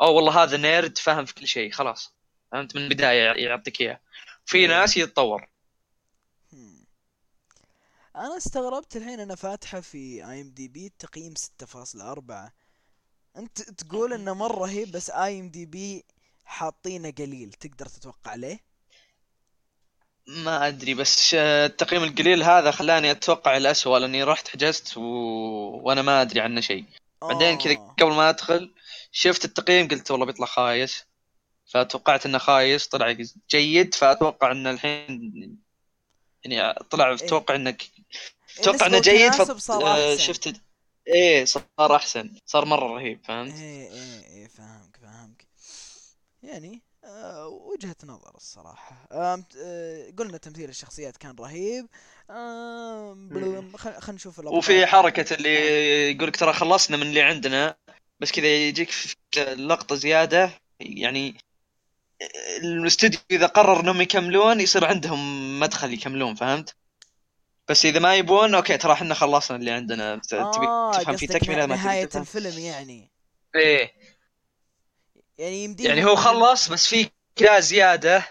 أو 0.00 0.14
والله 0.14 0.42
هذا 0.42 0.56
نيرد 0.56 0.98
فاهم 0.98 1.24
في 1.24 1.34
كل 1.34 1.46
شيء 1.46 1.70
خلاص. 1.70 2.14
فهمت؟ 2.52 2.76
من 2.76 2.82
البداية 2.82 3.46
يعطيك 3.46 3.80
إياه. 3.80 4.00
في 4.46 4.58
إيه. 4.58 4.66
ناس 4.66 4.96
يتطور. 4.96 5.48
أنا 8.18 8.36
استغربت 8.36 8.96
الحين 8.96 9.20
أنا 9.20 9.34
فاتحة 9.34 9.80
في 9.80 10.30
IMDb 10.30 10.86
التقييم 10.86 11.34
6.4 11.64 12.50
أنت 13.36 13.62
تقول 13.62 14.12
انه 14.12 14.34
مرة 14.34 14.58
رهيب 14.58 14.92
بس 14.92 15.10
IMDb 15.10 16.04
حاطينه 16.44 17.10
قليل 17.10 17.52
تقدر 17.52 17.86
تتوقع 17.86 18.34
ليه؟ 18.34 18.60
ما 20.26 20.68
أدري 20.68 20.94
بس 20.94 21.34
التقييم 21.34 22.04
القليل 22.04 22.42
هذا 22.42 22.70
خلاني 22.70 23.10
أتوقع 23.10 23.56
الأسوأ 23.56 23.98
لأني 23.98 24.22
رحت 24.22 24.48
حجزت 24.48 24.96
و... 24.96 25.02
وأنا 25.82 26.02
ما 26.02 26.22
أدري 26.22 26.40
عنه 26.40 26.60
شيء. 26.60 26.84
بعدين 27.22 27.58
كذا 27.58 27.72
آه. 27.72 27.94
قبل 28.00 28.12
ما 28.12 28.28
أدخل 28.28 28.74
شفت 29.18 29.44
التقييم؟ 29.44 29.88
قلت 29.88 30.10
والله 30.10 30.26
بيطلع 30.26 30.46
خايس. 30.46 31.04
فتوقعت 31.66 32.26
إنه 32.26 32.38
خايس 32.38 32.86
طلع 32.86 33.16
جيد. 33.50 33.94
فأتوقع 33.94 34.52
إنه 34.52 34.70
الحين 34.70 35.58
يعني 36.44 36.74
طلع 36.90 37.14
أتوقع 37.14 37.54
انك 37.54 37.82
إيه، 37.82 38.04
أتوقع 38.62 38.86
إنه 38.86 38.98
نسبة 38.98 39.12
جيد 39.12 39.32
صار 39.58 39.86
آه،. 39.86 40.16
شفت 40.16 40.60
إيه 41.08 41.44
صار 41.44 41.96
أحسن. 41.96 42.30
صار 42.46 42.64
مرة 42.64 42.86
رهيب 42.94 43.20
فهمت؟ 43.24 43.52
إيه 43.54 43.90
إيه 43.92 44.26
إيه 44.26 44.48
فاهمك 44.48 44.96
فاهمك 45.02 45.46
يعني 46.42 46.82
آه 47.04 47.48
وجهة 47.48 47.96
نظر 48.04 48.32
الصراحة. 48.36 49.06
آه 49.12 49.44
قلنا 50.18 50.38
تمثيل 50.38 50.68
الشخصيات 50.68 51.16
كان 51.16 51.36
رهيب. 51.40 51.86
خل- 53.76 54.00
خلينا 54.00 54.12
نشوف. 54.12 54.38
وفي 54.38 54.86
حركة 54.86 55.34
اللي 55.34 55.54
يقولك 56.12 56.36
ترى 56.36 56.52
خلصنا 56.52 56.96
من 56.96 57.02
اللي 57.02 57.22
عندنا. 57.22 57.76
بس 58.20 58.32
كذا 58.32 58.46
يجيك 58.46 58.90
في 58.90 59.16
لقطة 59.58 59.94
زيادة 59.94 60.50
يعني 60.80 61.38
الاستوديو 62.62 63.20
إذا 63.30 63.46
قرر 63.46 63.80
إنهم 63.80 64.00
يكملون 64.00 64.60
يصير 64.60 64.84
عندهم 64.84 65.60
مدخل 65.60 65.92
يكملون 65.92 66.34
فهمت؟ 66.34 66.76
بس 67.68 67.86
إذا 67.86 68.00
ما 68.00 68.16
يبون 68.16 68.54
أوكي 68.54 68.76
ترى 68.76 68.92
إحنا 68.92 69.14
خلصنا 69.14 69.56
اللي 69.56 69.70
عندنا. 69.70 70.16
تبي 70.16 70.66
آه 70.66 70.92
تفهم 70.92 71.16
في 71.16 71.26
تكملة 71.26 71.66
ما 71.66 71.76
نهاية 71.76 72.04
تبي 72.04 72.10
تفهم؟ 72.10 72.22
الفيلم 72.22 72.58
يعني. 72.58 73.10
إيه. 73.54 73.92
يعني 75.38 75.64
يمديهم 75.64 75.88
يعني 75.88 76.04
هو 76.04 76.16
خلص 76.16 76.68
بس 76.68 76.86
في 76.86 77.10
كذا 77.36 77.60
زيادة 77.60 78.28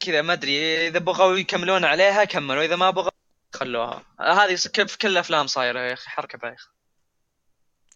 كذا 0.00 0.22
ما 0.22 0.32
أدري 0.32 0.88
إذا 0.88 0.98
بغوا 0.98 1.36
يكملون 1.36 1.84
عليها 1.84 2.24
كملوا 2.24 2.62
إذا 2.62 2.76
ما 2.76 2.90
بغوا 2.90 3.10
خلوها. 3.54 4.02
هذه 4.20 4.58
كيف 4.72 4.96
كل 4.96 5.08
الافلام 5.08 5.46
صايرة 5.46 5.80
يا 5.80 5.92
أخي؟ 5.92 6.10
حركة 6.10 6.38
بايخه 6.38 6.75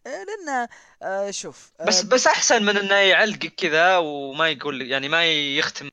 آه 0.07 0.25
لأن 0.25 0.69
آه 1.03 1.31
شوف 1.31 1.73
آه 1.81 1.85
بس 1.85 2.03
بس 2.03 2.27
أحسن 2.27 2.63
من 2.63 2.77
إنه 2.77 2.95
يعلقك 2.95 3.55
كذا 3.55 3.97
وما 3.97 4.49
يقول 4.49 4.91
يعني 4.91 5.09
ما 5.09 5.27
يختم 5.57 5.91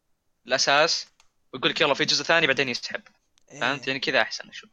الأساس 0.47 1.07
ويقول 1.53 1.71
لك 1.71 1.81
يلا 1.81 1.93
في 1.93 2.05
جزء 2.05 2.23
ثاني 2.23 2.47
بعدين 2.47 2.69
يسحب. 2.69 3.01
إيه. 3.51 3.59
فهمت 3.59 3.87
يعني 3.87 3.99
كذا 3.99 4.21
أحسن 4.21 4.49
أشوف. 4.49 4.69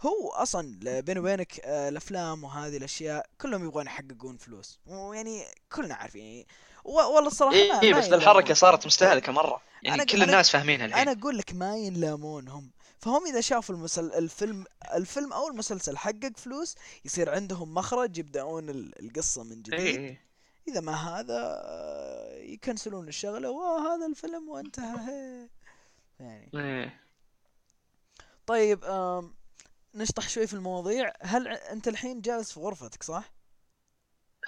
هو 0.00 0.30
أصلا 0.30 1.00
بيني 1.00 1.20
وبينك 1.20 1.60
آه، 1.60 1.88
الأفلام 1.88 2.44
وهذه 2.44 2.76
الأشياء 2.76 3.26
كلهم 3.40 3.64
يبغون 3.64 3.86
يحققون 3.86 4.36
فلوس. 4.36 4.78
ويعني 4.86 5.44
كلنا 5.72 5.94
عارفين 5.94 6.24
يعني 6.24 6.46
والله 6.84 7.26
الصراحة 7.26 7.56
ما 7.82 7.98
بس 7.98 8.12
الحركة. 8.12 8.54
صارت 8.54 8.86
مستهلكة 8.86 9.32
مرة. 9.32 9.62
يعني 9.82 10.04
كل 10.04 10.22
الناس 10.22 10.50
فاهمينها 10.50 10.86
الحين. 10.86 11.08
أنا 11.08 11.20
أقول 11.20 11.38
لك 11.38 11.54
ما 11.54 11.76
ينلامون 11.76 12.48
هم 12.48 12.70
فهم 13.00 13.26
إذا 13.26 13.40
شافوا 13.40 13.74
المسل... 13.74 14.12
الفيلم 14.12 14.64
الفيلم 14.94 15.32
أو 15.32 15.48
المسلسل 15.48 15.96
حقق 15.98 16.32
فلوس 16.36 16.74
يصير 17.04 17.30
عندهم 17.30 17.74
مخرج 17.74 18.18
يبدأون 18.18 18.70
ال- 18.70 19.04
القصة 19.04 19.42
من 19.44 19.62
جديد. 19.62 19.80
إيه. 19.80 19.98
إيه. 19.98 20.30
إذا 20.68 20.80
ما 20.80 20.92
هذا 20.94 21.62
آه، 21.64 22.34
يكنسلون 22.36 23.08
الشغلة 23.08 23.50
وهذا 23.50 24.06
الفيلم 24.06 24.48
وانتهى. 24.48 25.48
يعني. 26.20 26.50
إيه. 26.54 27.00
طيب 28.46 28.84
آم، 28.84 29.34
نشطح 29.94 30.28
شوي 30.28 30.46
في 30.46 30.54
المواضيع. 30.54 31.12
هل 31.20 31.48
أنت 31.48 31.88
الحين 31.88 32.20
جالس 32.20 32.52
في 32.52 32.60
غرفتك 32.60 33.02
صح؟ 33.02 33.32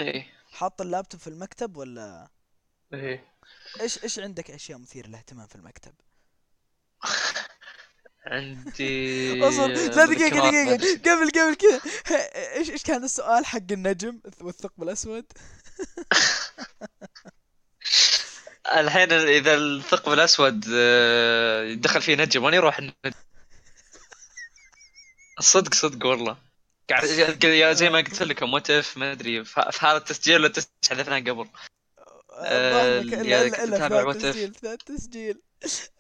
إيه. 0.01 0.27
حاط 0.53 0.81
اللابتوب 0.81 1.21
في 1.21 1.27
المكتب 1.27 1.77
ولا؟ 1.77 2.29
إيه. 2.93 3.33
إيش 3.81 4.03
إيش 4.05 4.19
عندك 4.19 4.51
أشياء 4.51 4.79
مثيرة 4.79 5.07
للاهتمام 5.07 5.47
في 5.47 5.55
المكتب؟ 5.57 5.95
عندي 8.27 9.49
اصبر 9.49 9.67
لا 9.69 10.05
دقيقة 10.05 10.75
نفسي. 10.75 10.97
قبل 10.97 11.31
قبل 11.31 11.55
كذا. 11.55 11.81
إيش 12.57 12.71
إيش 12.71 12.83
كان 12.83 13.05
السؤال 13.05 13.47
حق 13.47 13.73
النجم 13.73 14.21
والثقب 14.41 14.83
الأسود؟ 14.83 15.25
الحين 18.77 19.13
إذا 19.13 19.55
الثقب 19.55 20.13
الأسود 20.13 20.65
آه، 20.75 21.75
دخل 21.75 22.03
فيه 22.03 22.15
نجم 22.17 22.45
وين 22.45 22.55
يروح 22.55 22.79
النجم؟ 22.79 23.19
الصدق 25.39 25.75
صدق 25.75 26.07
والله. 26.07 26.37
قاعد 26.91 27.75
زي 27.77 27.91
ما 27.91 27.99
قلت 27.99 28.23
لكم 28.23 28.55
وات 28.55 28.71
اف 28.71 28.97
ما 28.97 29.13
أدري 29.13 29.45
في 29.45 29.69
في 29.73 29.87
هذا 29.87 29.97
التسجيل 29.97 30.37
ولا 30.37 30.47
التسجيل 30.47 30.73
حذفناه 30.91 31.19
قبل. 31.19 31.49
آه، 32.47 33.01
في. 34.13 34.19
التسجيل 34.29 34.55
في 34.55 34.67
ذا 34.67 34.73
التسجيل 34.73 35.43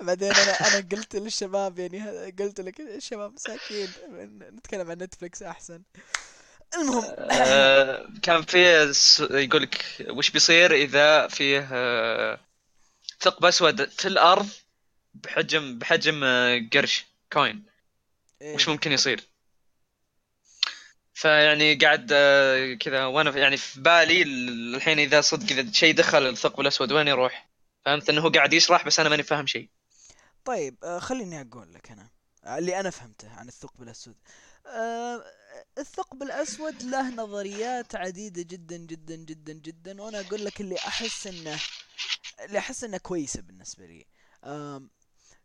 بعدين 0.00 0.32
أنا 0.32 0.52
أنا 0.68 0.88
قلت 0.92 1.16
للشباب 1.16 1.78
يعني 1.78 2.30
قلت 2.40 2.60
لك 2.60 2.80
الشباب 2.80 3.32
مساكين 3.32 3.88
نتكلم 4.56 4.90
عن 4.90 4.98
Netflix 4.98 5.42
أحسن. 5.42 5.82
المهم. 6.74 7.04
آه، 7.18 8.08
كان 8.22 8.42
فيه 8.42 8.92
س- 8.92 9.20
يقول 9.30 9.62
لك 9.62 9.84
وش 10.10 10.30
بيصير 10.30 10.74
إذا 10.74 11.28
فيه 11.28 11.68
آه، 11.72 12.40
ثقب 13.20 13.44
أسود 13.44 13.88
في 13.90 14.08
الأرض 14.08 14.48
بحجم 15.14 15.78
بحجم 15.78 16.24
آه، 16.24 16.60
قرش 16.72 17.06
coin 17.32 17.64
إيه. 18.42 18.54
وش 18.54 18.68
ممكن 18.68 18.92
يصير؟ 18.92 19.20
فيعني 21.14 21.74
قاعد 21.74 22.08
آه، 22.12 22.74
كذا 22.74 23.04
وأنا 23.04 23.38
يعني 23.38 23.56
في 23.56 23.80
بالي 23.80 24.22
ال- 24.22 24.74
الحين 24.74 24.98
إذا 24.98 25.20
صدق 25.20 25.52
إذا 25.58 25.72
شيء 25.72 25.94
دخل 25.94 26.26
الثقب 26.28 26.60
الأسود 26.60 26.92
وين 26.92 27.08
يروح؟ 27.08 27.48
فهمت؟ 27.84 28.08
إنه 28.10 28.20
هو 28.20 28.28
قاعد 28.28 28.52
يشرح 28.52 28.86
بس 28.86 29.00
أنا 29.00 29.08
ماني 29.08 29.22
فاهم 29.22 29.46
شيء. 29.46 29.68
طيب 30.44 30.76
آه 30.84 30.98
خليني 30.98 31.40
أقول 31.40 31.74
لك 31.74 31.90
أنا 31.90 32.08
آه، 32.44 32.58
اللي 32.58 32.80
أنا 32.80 32.90
فهمته 32.90 33.30
عن 33.34 33.48
الثقب 33.48 33.82
الأسود. 33.82 34.16
آه 34.66 35.24
الثقب 35.78 36.22
الأسود 36.22 36.82
له 36.82 37.10
نظريات 37.14 37.94
عديدة 37.94 38.42
جدا 38.42 38.76
جدا 38.76 39.16
جدا 39.16 39.52
جدا 39.52 40.02
وأنا 40.02 40.20
أقول 40.20 40.44
لك 40.44 40.60
اللي 40.60 40.76
أحس 40.76 41.26
إنه 41.26 41.58
اللي 42.44 42.58
أحس 42.58 42.84
إنه 42.84 42.98
كويسة 42.98 43.40
بالنسبة 43.42 43.86
لي. 43.86 44.06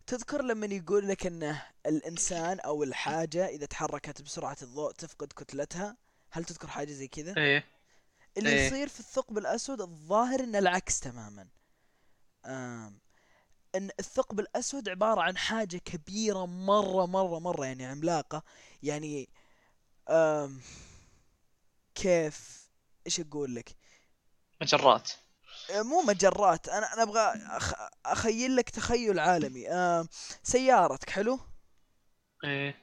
تذكر 0.08 0.42
لما 0.42 0.66
يقول 0.66 1.08
لك 1.08 1.26
انه 1.26 1.66
الإنسان 1.86 2.60
أو 2.60 2.84
الحاجة 2.84 3.48
إذا 3.48 3.66
تحركت 3.66 4.22
بسرعة 4.22 4.58
الضوء 4.62 4.92
تفقد 4.92 5.28
كتلتها؟ 5.28 5.98
هل 6.32 6.46
تذكر 6.46 6.68
حاجة 6.68 6.92
زي 6.92 7.08
كذا؟ 7.08 7.34
إيه. 7.38 7.66
اللي 8.38 8.50
إيه. 8.50 8.68
يصير 8.68 8.88
في 8.88 9.00
الثقب 9.00 9.38
الأسود 9.38 9.82
الظاهر 9.82 10.40
إنه 10.40 10.60
العكس 10.60 11.00
تماما. 11.00 11.48
آم 12.46 13.00
إن 13.76 13.90
الثقب 14.00 14.40
الأسود 14.40 14.90
عبارة 14.90 15.22
عن 15.22 15.38
حاجة 15.38 15.78
كبيرة 15.78 16.46
مرة 16.46 17.06
مرة 17.06 17.40
مرة 17.40 17.66
يعني 17.66 17.86
عملاقة. 17.86 18.44
يعني 18.84 19.30
آم 20.10 20.62
كيف 21.96 22.70
إيش 23.06 23.20
أقول 23.20 23.56
لك؟ 23.56 23.76
مجرات. 24.62 25.12
مو 25.72 26.02
مجرات. 26.02 26.70
أنا 26.70 26.94
أنا 26.94 27.04
أبغى 27.04 27.22
أخ... 27.36 27.74
أخيل 28.06 28.56
لك 28.56 28.70
تخيل 28.70 29.20
عالمي. 29.20 29.70
آم 29.70 30.08
سيارتك 30.44 31.10
حلو؟ 31.10 31.40
إيه. 32.44 32.76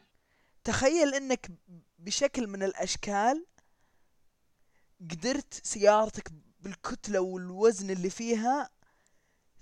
تخيل 0.64 1.14
إنك 1.14 1.50
بشكل 1.98 2.46
من 2.46 2.62
الأشكال 2.62 3.46
قدرت 5.10 5.66
سيارتك 5.66 6.32
بالكتلة 6.60 7.20
والوزن 7.20 7.90
اللي 7.90 8.10
فيها 8.10 8.70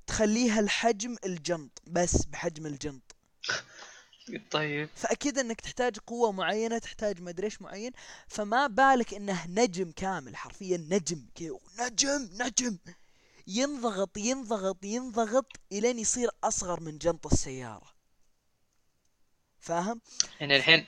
تخليها 0.07 0.61
الحجم 0.61 1.17
الجنط 1.25 1.83
بس 1.87 2.27
بحجم 2.27 2.67
الجنط. 2.67 3.17
طيب. 4.51 4.89
فأكيد 4.95 5.39
إنك 5.39 5.61
تحتاج 5.61 5.99
قوة 5.99 6.33
معينة 6.33 6.79
تحتاج 6.79 7.21
مدري 7.21 7.45
إيش 7.45 7.63
معين 7.63 7.93
فما 8.29 8.67
بالك 8.67 9.15
إنه 9.15 9.47
نجم 9.47 9.93
كامل 9.93 10.37
حرفيا 10.37 10.77
نجم 10.77 11.27
كذا 11.35 11.59
نجم 11.81 12.29
نجم. 12.33 12.79
ينضغط 13.47 14.17
ينضغط 14.17 14.85
ينضغط 14.85 15.47
الين 15.73 15.99
يصير 15.99 16.31
أصغر 16.45 16.81
من 16.81 16.99
جنط 16.99 17.27
السيارة. 17.27 17.93
فاهم؟ 19.61 20.01
يعني 20.41 20.57
الحين 20.57 20.87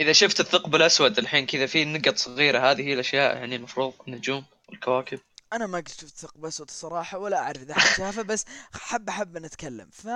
إذا 0.00 0.12
شفت 0.12 0.40
الثقب 0.40 0.74
الأسود 0.74 1.18
الحين 1.18 1.46
كذا 1.46 1.66
في 1.66 1.84
نقط 1.84 2.16
صغيرة 2.16 2.70
هذه 2.70 2.82
هي 2.82 2.94
الأشياء 2.94 3.36
يعني 3.36 3.56
المفروض 3.56 3.94
النجوم 4.08 4.44
والكواكب. 4.68 5.20
أنا 5.52 5.66
ما 5.66 5.78
قد 5.78 5.88
شفت 5.88 6.16
ثقب 6.18 6.44
أسود 6.44 6.68
الصراحة 6.68 7.18
ولا 7.18 7.38
أعرف 7.38 7.62
إذا 7.62 7.74
حد 7.74 7.96
شافه 7.96 8.22
بس 8.22 8.44
حبه 8.72 9.12
حبه 9.12 9.40
نتكلم 9.40 9.90
ف 9.90 10.08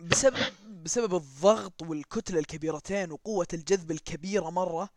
بسبب 0.00 0.52
بسبب 0.84 1.14
الضغط 1.14 1.82
والكتلة 1.82 2.38
الكبيرتين 2.38 3.12
وقوة 3.12 3.46
الجذب 3.52 3.90
الكبيرة 3.90 4.50
مرة 4.50 4.88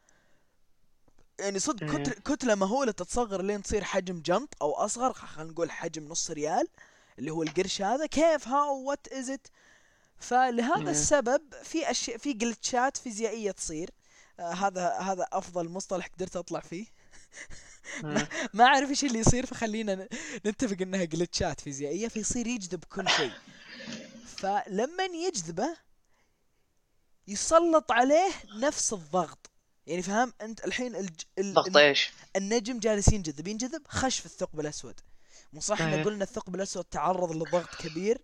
يعني 1.40 1.60
صدق 1.60 1.84
مم. 1.84 2.04
كتلة 2.04 2.56
مهولة 2.56 2.92
تتصغر 2.92 3.42
لين 3.42 3.64
تصير 3.64 3.84
حجم 3.84 4.22
جنط 4.22 4.54
أو 4.62 4.74
أصغر 4.74 5.14
خلينا 5.14 5.52
نقول 5.52 5.72
حجم 5.72 6.08
نص 6.08 6.32
ريال 6.32 6.68
اللي 7.20 7.32
هو 7.32 7.44
القرش 7.44 7.82
هذا. 7.82 8.06
كيف؟ 8.06 8.48
how 8.48 8.84
what 8.84 9.08
is 9.08 9.30
it 9.30 9.48
فلهذا 10.20 10.80
مم. 10.82 10.88
السبب 10.88 11.42
في 11.64 11.92
أشياء 11.92 12.18
في 12.18 12.34
glitch 12.34 12.88
ات 12.88 12.98
فيزيائية 12.98 13.52
تصير. 13.52 13.90
آه 14.40 14.54
هذا 14.54 14.90
هذا 14.90 15.28
أفضل 15.32 15.70
مصطلح 15.70 16.08
قدرت 16.08 16.36
أطلع 16.36 16.60
فيه. 16.60 16.86
ما 18.54 18.64
أعرف 18.64 18.90
إيش 18.90 19.04
اللي 19.04 19.20
يصير 19.20 19.46
فخلينا 19.46 20.08
نتفق 20.46 20.78
إنها 20.82 21.04
glitch 21.04 21.53
ات 21.53 21.62
فيزيائية 21.62 22.08
فيصير 22.08 22.48
يجذب 22.48 22.84
كل 22.84 23.10
شيء. 23.10 23.32
فلما 24.38 25.04
يجذبه 25.04 25.78
يسلط 27.28 27.92
عليه 27.92 28.32
نفس 28.56 28.94
الضغط. 28.94 29.50
يعني 29.88 30.02
فهم 30.02 30.34
أنت 30.42 30.66
الحين 30.66 30.96
الج... 30.96 31.22
ال... 31.40 31.54
ضغط 31.54 31.78
إيش؟ 31.78 32.12
النجم 32.36 32.80
جالس 32.80 33.14
ينجذب 33.14 33.48
ينجذب 33.48 33.82
خش 33.88 34.20
في 34.20 34.26
الثقب 34.26 34.60
الأسود 34.60 35.00
مو 35.54 35.62
صح 35.62 35.82
ان 35.82 35.94
إيه. 35.94 36.04
قلنا 36.04 36.24
الثقب 36.24 36.56
الأسود 36.56 36.86
تعرض 36.86 37.32
لضغط 37.32 37.76
كبير 37.76 38.22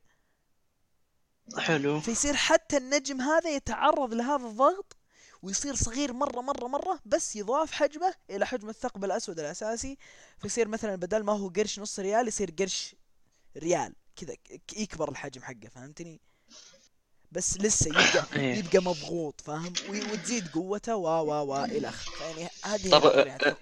حلو 1.57 1.99
فيصير 1.99 2.35
حتى 2.35 2.77
النجم 2.77 3.21
هذا 3.21 3.49
يتعرض 3.49 4.13
لهذا 4.13 4.47
الضغط 4.47 4.95
ويصير 5.41 5.75
صغير 5.75 6.13
مرة 6.13 6.41
مرة 6.41 6.67
مرة 6.67 6.99
بس 7.05 7.35
يضاف 7.35 7.71
حجمه 7.71 8.13
إلى 8.29 8.45
حجم 8.45 8.69
الثقب 8.69 9.03
الأسود 9.03 9.39
الأساسي 9.39 9.97
فيصير 10.37 10.67
مثلا 10.67 10.95
بدل 10.95 11.23
ما 11.23 11.33
هو 11.33 11.47
قرش 11.47 11.79
نص 11.79 11.99
ريال 11.99 12.27
يصير 12.27 12.53
قرش 12.59 12.95
ريال 13.57 13.95
كذا 14.15 14.35
يكبر 14.75 15.09
الحجم 15.09 15.41
حقه 15.41 15.69
فهمتني؟ 15.75 16.21
بس 17.33 17.57
لسه 17.57 17.87
يبقى 17.89 18.25
إيه. 18.39 18.55
يبقى 18.57 18.79
مضغوط 18.79 19.41
فاهم؟ 19.41 19.73
وتزيد 19.89 20.47
قوته 20.47 20.95
و 20.95 21.07
و 21.07 21.45
و 21.53 21.63
إلى 21.65 21.89
آخره. 21.89 22.25
يعني 22.25 22.49
هذه 22.63 22.89
طب. 22.89 23.05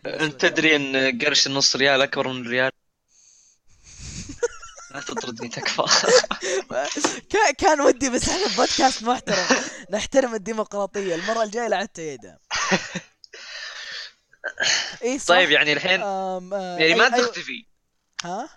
أنت 0.06 0.42
تدري 0.46 0.76
إن 0.76 1.20
قرش 1.22 1.48
النص 1.48 1.76
ريال 1.76 2.02
أكبر 2.02 2.28
من 2.28 2.48
ريال؟ 2.48 2.72
لا 4.92 5.02
تطردني 5.02 5.50
تكفى. 5.50 5.84
كا- 7.32 7.52
كان 7.58 7.82
ودي 7.82 8.10
بس 8.10 8.30
إحنا 8.30 8.56
بودكاست 8.58 9.04
محترم. 9.04 9.46
نحترم 9.92 10.36
الديمقراطية. 10.36 11.16
المرة 11.16 11.44
الجاية 11.44 11.68
لا 11.68 11.78
عاد 11.78 11.88
تعيدها 11.88 12.40
اي 15.04 15.20
صح؟ 15.20 15.28
طيب 15.28 15.52
يعني 15.52 15.74
الحين 15.74 16.02
آم 16.02 16.54
يعني 16.54 16.96
ما 16.96 17.10
تختفي. 17.10 17.66
ها؟ 18.24 18.50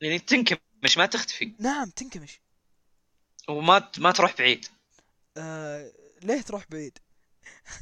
يعني 0.00 0.18
تنكمش 0.18 0.98
ما 0.98 1.06
تختفي. 1.06 1.52
نعم 1.58 1.90
تنكمش. 1.90 2.40
وما 3.48 3.90
ما 3.98 4.12
تروح 4.12 4.36
بعيد. 4.38 4.66
آه 5.36 5.92
ليه 6.22 6.40
تروح 6.40 6.64
بعيد؟ 6.70 6.98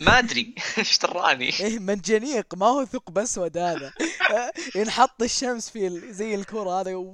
ما 0.01 0.19
أدري. 0.19 0.55
إيش 0.79 0.99
دراني 0.99 1.51
إيه 1.61 1.79
منجنيق. 1.79 2.55
ما 2.55 2.67
هو 2.67 2.85
ثقب 2.85 3.19
أسود 3.19 3.59
هذا. 3.59 3.93
آه، 4.35 4.53
ينحط 4.75 5.23
الشمس 5.23 5.71
في 5.71 6.13
زي 6.13 6.35
الكرة 6.35 6.81
هذا. 6.81 7.05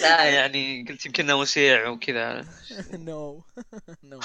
لا 0.00 0.24
يعني 0.24 0.86
قلت 0.88 1.06
يمكن 1.06 1.30
وسيع 1.30 1.88
وكذا. 1.88 2.46
no 2.92 3.44
no 4.02 4.20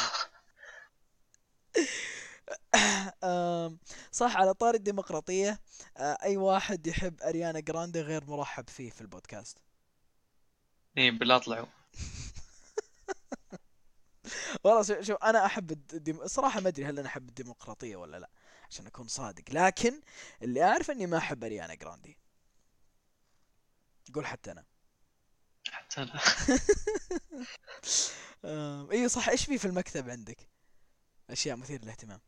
صح 4.11 4.37
على 4.37 4.53
طار 4.53 4.75
الديمقراطية 4.75 5.59
آه، 5.97 6.17
أي 6.23 6.37
واحد 6.37 6.87
يحب 6.87 7.21
أريانا 7.21 7.59
جراندي 7.59 8.01
غير 8.01 8.25
مرحب 8.25 8.69
فيه 8.69 8.89
في 8.89 9.01
البودكاست. 9.01 9.57
اي 10.97 11.11
بالله 11.11 11.37
طلعوا 11.37 11.67
والله 14.63 15.01
شوف, 15.01 15.23
أنا 15.23 15.45
أحب 15.45 15.71
الديم... 15.71 16.21
الصراحة 16.21 16.59
ما 16.59 16.67
أدري 16.69 16.85
هل 16.85 16.99
أنا 16.99 17.07
أحب 17.07 17.29
الديمقراطية 17.29 17.95
ولا 17.95 18.17
لا 18.17 18.29
عشان 18.69 18.87
أكون 18.87 19.07
صادق. 19.07 19.43
لكن 19.51 20.01
اللي 20.41 20.63
أعرف 20.63 20.91
إني 20.91 21.07
ما 21.07 21.17
أحب 21.17 21.43
أريانا 21.43 21.75
جراندي. 21.75 22.17
قول 24.13 24.25
حتى 24.25 24.51
أنا. 24.51 24.65
حتى 25.71 26.01
أنا. 26.01 26.19
أيوه 28.91 29.07
صح 29.07 29.29
إيش 29.29 29.45
في 29.45 29.57
في 29.57 29.65
المكتب 29.65 30.09
عندك؟ 30.09 30.37
أشياء 31.29 31.57
مثيرة 31.57 31.81
للاهتمام. 31.81 32.19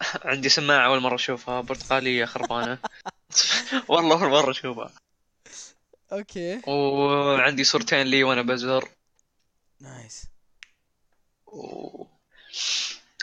عندي 0.24 0.48
سماعة 0.48 0.86
أول 0.86 1.00
مرة 1.00 1.14
أشوفها. 1.14 1.60
برتقالية 1.60 2.24
خربانة. 2.24 2.78
والله 3.88 4.22
أول 4.22 4.30
مرة 4.30 4.50
أشوفها. 4.50 4.92
okay. 6.12 6.60
وعندي 6.68 7.64
صورتين 7.64 8.06
لي 8.06 8.24
وأنا 8.24 8.42
بزر. 8.42 8.88
nice. 9.80 10.26
و... 11.52 12.04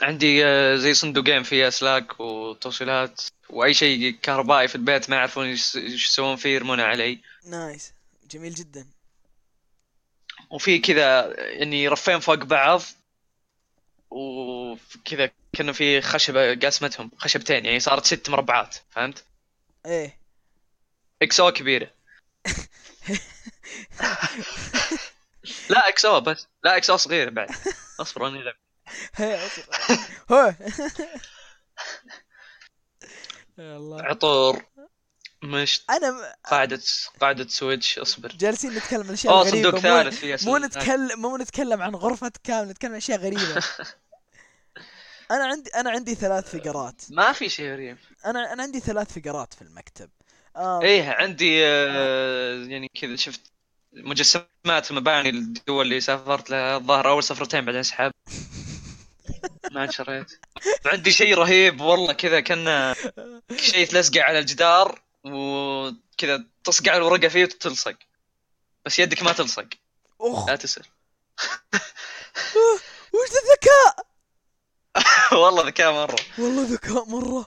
عندي 0.02 0.46
آه، 0.46 0.76
زي 0.76 0.94
صندوقين 0.94 1.42
فيه 1.42 1.68
أسلاك 1.68 2.20
وتوصيلات 2.20 3.22
وأي 3.50 3.74
شيء 3.74 4.10
كهربائي 4.22 4.68
في 4.68 4.74
البيت 4.74 5.10
ما 5.10 5.16
يعرفون 5.16 5.46
إيش 5.46 5.74
يسوون 5.76 6.36
فيه 6.36 6.54
يرمونه 6.54 6.82
علي. 6.82 7.20
nice. 7.44 7.92
جميل 8.30 8.54
جدا. 8.54 8.86
وفي 10.50 10.78
كذا 10.78 11.34
يعني 11.38 11.88
رفين 11.88 12.20
فوق 12.20 12.34
بعض 12.44 12.82
وكذا 14.10 15.30
كأنه 15.52 15.72
في 15.72 16.00
خشبة 16.00 16.54
قاسمتهم 16.54 17.10
خشبتين 17.16 17.64
يعني 17.64 17.80
صارت 17.80 18.06
ست 18.06 18.30
مربعات 18.30 18.76
فهمت؟ 18.90 19.24
إيه. 19.86 20.18
XO 21.22 21.50
كبيرة. 21.50 21.90
لا 25.70 25.88
XO 25.88 26.20
بس. 26.20 26.46
لا 26.64 26.76
XO 26.76 26.96
صغيرة 26.96 27.30
بعد. 27.30 27.48
أصبر 28.00 28.28
اني 28.28 28.42
لعب. 28.42 28.54
هو 30.30 30.54
الله. 33.58 34.02
عطور. 34.02 34.64
مش 35.42 35.82
أنا 35.90 36.10
م- 36.10 36.32
قاعدة 36.44 36.80
قاعدة 37.20 37.48
Switch 37.48 37.98
أصبر. 37.98 38.28
جالسين 38.28 38.74
نتكلم 38.74 39.02
عن 39.06 39.10
أشياء 39.12 39.32
اوه 39.34 39.42
غريبة. 39.42 39.62
صندوق 39.70 39.80
ثالث 39.80 40.18
فيه 40.18 40.36
مو. 40.50 40.56
نتكلم 40.56 41.20
مو 41.20 41.36
نتكلم 41.36 41.82
عن 41.82 41.94
غرفة 41.94 42.32
كامل 42.44 42.68
نتكلم 42.68 42.90
عن 42.90 42.96
أشياء 42.96 43.18
غريبة. 43.18 43.62
أنا 45.30 45.44
عندي 45.46 45.70
أنا 45.70 45.90
عندي 45.90 46.14
ثلاث 46.14 46.56
فقرات. 46.56 47.02
ما 47.10 47.32
في 47.32 47.48
شيء 47.48 47.72
غريب. 47.72 47.98
أنا 48.26 48.52
أنا 48.52 48.62
عندي 48.62 48.80
ثلاث 48.80 49.18
فقرات 49.18 49.54
في 49.54 49.62
المكتب. 49.62 50.10
آه. 50.56 50.82
إيه 50.82 51.10
عندي 51.10 51.66
آه. 51.66 52.64
يعني 52.66 52.90
كذا 53.00 53.16
شفت 53.16 53.40
مجسمات 53.96 54.92
مباني 54.92 55.28
الدول 55.28 55.84
اللي 55.84 56.00
سافرت 56.00 56.50
لها 56.50 56.76
الظاهر 56.76 57.08
أول 57.08 57.24
سفرتين 57.24 57.64
بعدين 57.64 57.82
سحب. 57.82 58.12
ما 59.72 59.90
شريت. 59.90 60.40
عندي 60.86 61.10
شيء 61.12 61.34
رهيب 61.34 61.80
والله 61.80 62.12
كذا 62.12 62.40
كأن 62.40 62.94
شيء 63.56 63.86
تلزقه 63.86 64.22
على 64.22 64.38
الجدار 64.38 65.02
وكذا 65.24 66.44
تصقع 66.64 66.96
الورقة 66.96 67.28
فيه 67.28 67.44
وتلصق. 67.44 67.96
بس 68.84 68.98
يدك 68.98 69.22
ما 69.22 69.32
تلصق. 69.32 69.68
لا 70.48 70.56
تسأل. 70.56 70.84
وش 73.12 73.30
الذكاء 73.44 74.06
والله 75.42 75.66
ذكاء 75.66 75.92
مرة. 75.92 76.16
والله 76.38 76.62
ذكاء 76.62 77.04
مرة. 77.04 77.46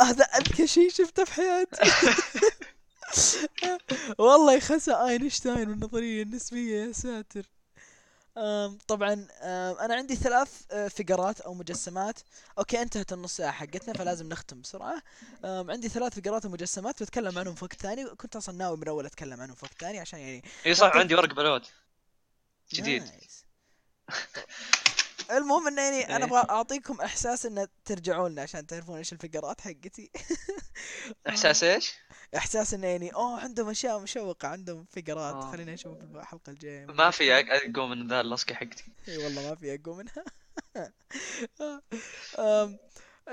هذا 0.00 0.24
أذكى 0.24 0.66
شيء 0.66 0.90
شفته 0.90 1.24
في 1.24 1.32
حياتي. 1.32 1.76
والله 4.18 4.52
يخسى 4.54 4.92
آينشتاين 4.92 5.68
والنظرية 5.68 6.22
النسبية 6.22 6.84
يا 6.86 6.92
ساتر 6.92 7.46
طبعا 8.88 9.26
أنا 9.80 9.94
عندي 9.94 10.16
ثلاث 10.16 10.50
آه، 10.70 10.88
فقرات 10.88 11.40
أو 11.40 11.54
مجسمات 11.54 12.20
okay 12.58 12.82
انتهت 12.82 13.12
النص 13.12 13.36
ساعة 13.36 13.52
حقتنا 13.52 13.94
فلازم 13.94 14.28
نختم 14.28 14.60
بسرعة 14.60 15.02
آم، 15.44 15.70
عندي 15.70 15.88
ثلاث 15.88 16.20
فقرات 16.20 16.44
ومجسمات 16.46 17.02
بتكلم 17.02 17.38
عنهم 17.38 17.54
في 17.54 17.64
وقت 17.64 17.74
ثاني 17.82 18.04
كنت 18.06 18.36
أصلا 18.36 18.56
ناوي 18.56 18.76
من 18.76 18.88
اول 18.88 19.06
أتكلم 19.06 19.40
عنهم 19.40 19.54
في 19.56 19.64
وقت 19.64 19.80
ثاني 19.80 19.98
عشان 20.00 20.18
يعني 20.18 20.42
إي 20.66 20.74
صح 20.74 20.96
عندي 20.96 21.14
ورق 21.14 21.34
بلوت 21.34 21.70
جديد. 22.74 23.04
طيب. 23.04 23.20
المهم 25.30 25.66
انه 25.66 25.82
يعني 25.82 26.16
أنا. 26.16 26.24
أبغى 26.24 26.38
أعطيكم 26.50 27.00
إحساس 27.00 27.46
إن 27.46 27.66
ترجعون 27.84 28.30
لنا 28.30 28.42
عشان 28.42 28.66
تعرفون 28.66 28.96
إيش 28.96 29.12
الفقرات 29.12 29.60
حقتي 29.60 30.10
إحساس 31.28 31.64
إيش؟ 31.64 31.92
إحساس 32.36 32.74
إنه 32.74 32.86
يعني 32.86 33.14
أوه 33.14 33.40
عندهم 33.40 33.68
أشياء 33.68 34.00
مشوقة 34.00 34.48
عندهم 34.48 34.84
فقرات 34.84 35.34
آه. 35.34 35.52
خلينا 35.52 35.74
نشوف 35.74 35.98
الحلقة 36.14 36.50
الجاية. 36.50 36.86
ما 36.86 37.10
في 37.10 37.34
أقوى 37.34 37.90
من 37.90 38.08
ذا 38.08 38.20
اللصقه 38.20 38.54
حقتي. 38.54 38.84
إي 39.08 39.18
والله 39.18 39.48
ما 39.48 39.54
في 39.54 39.74
أقوى 39.74 39.96
منها. 39.96 40.24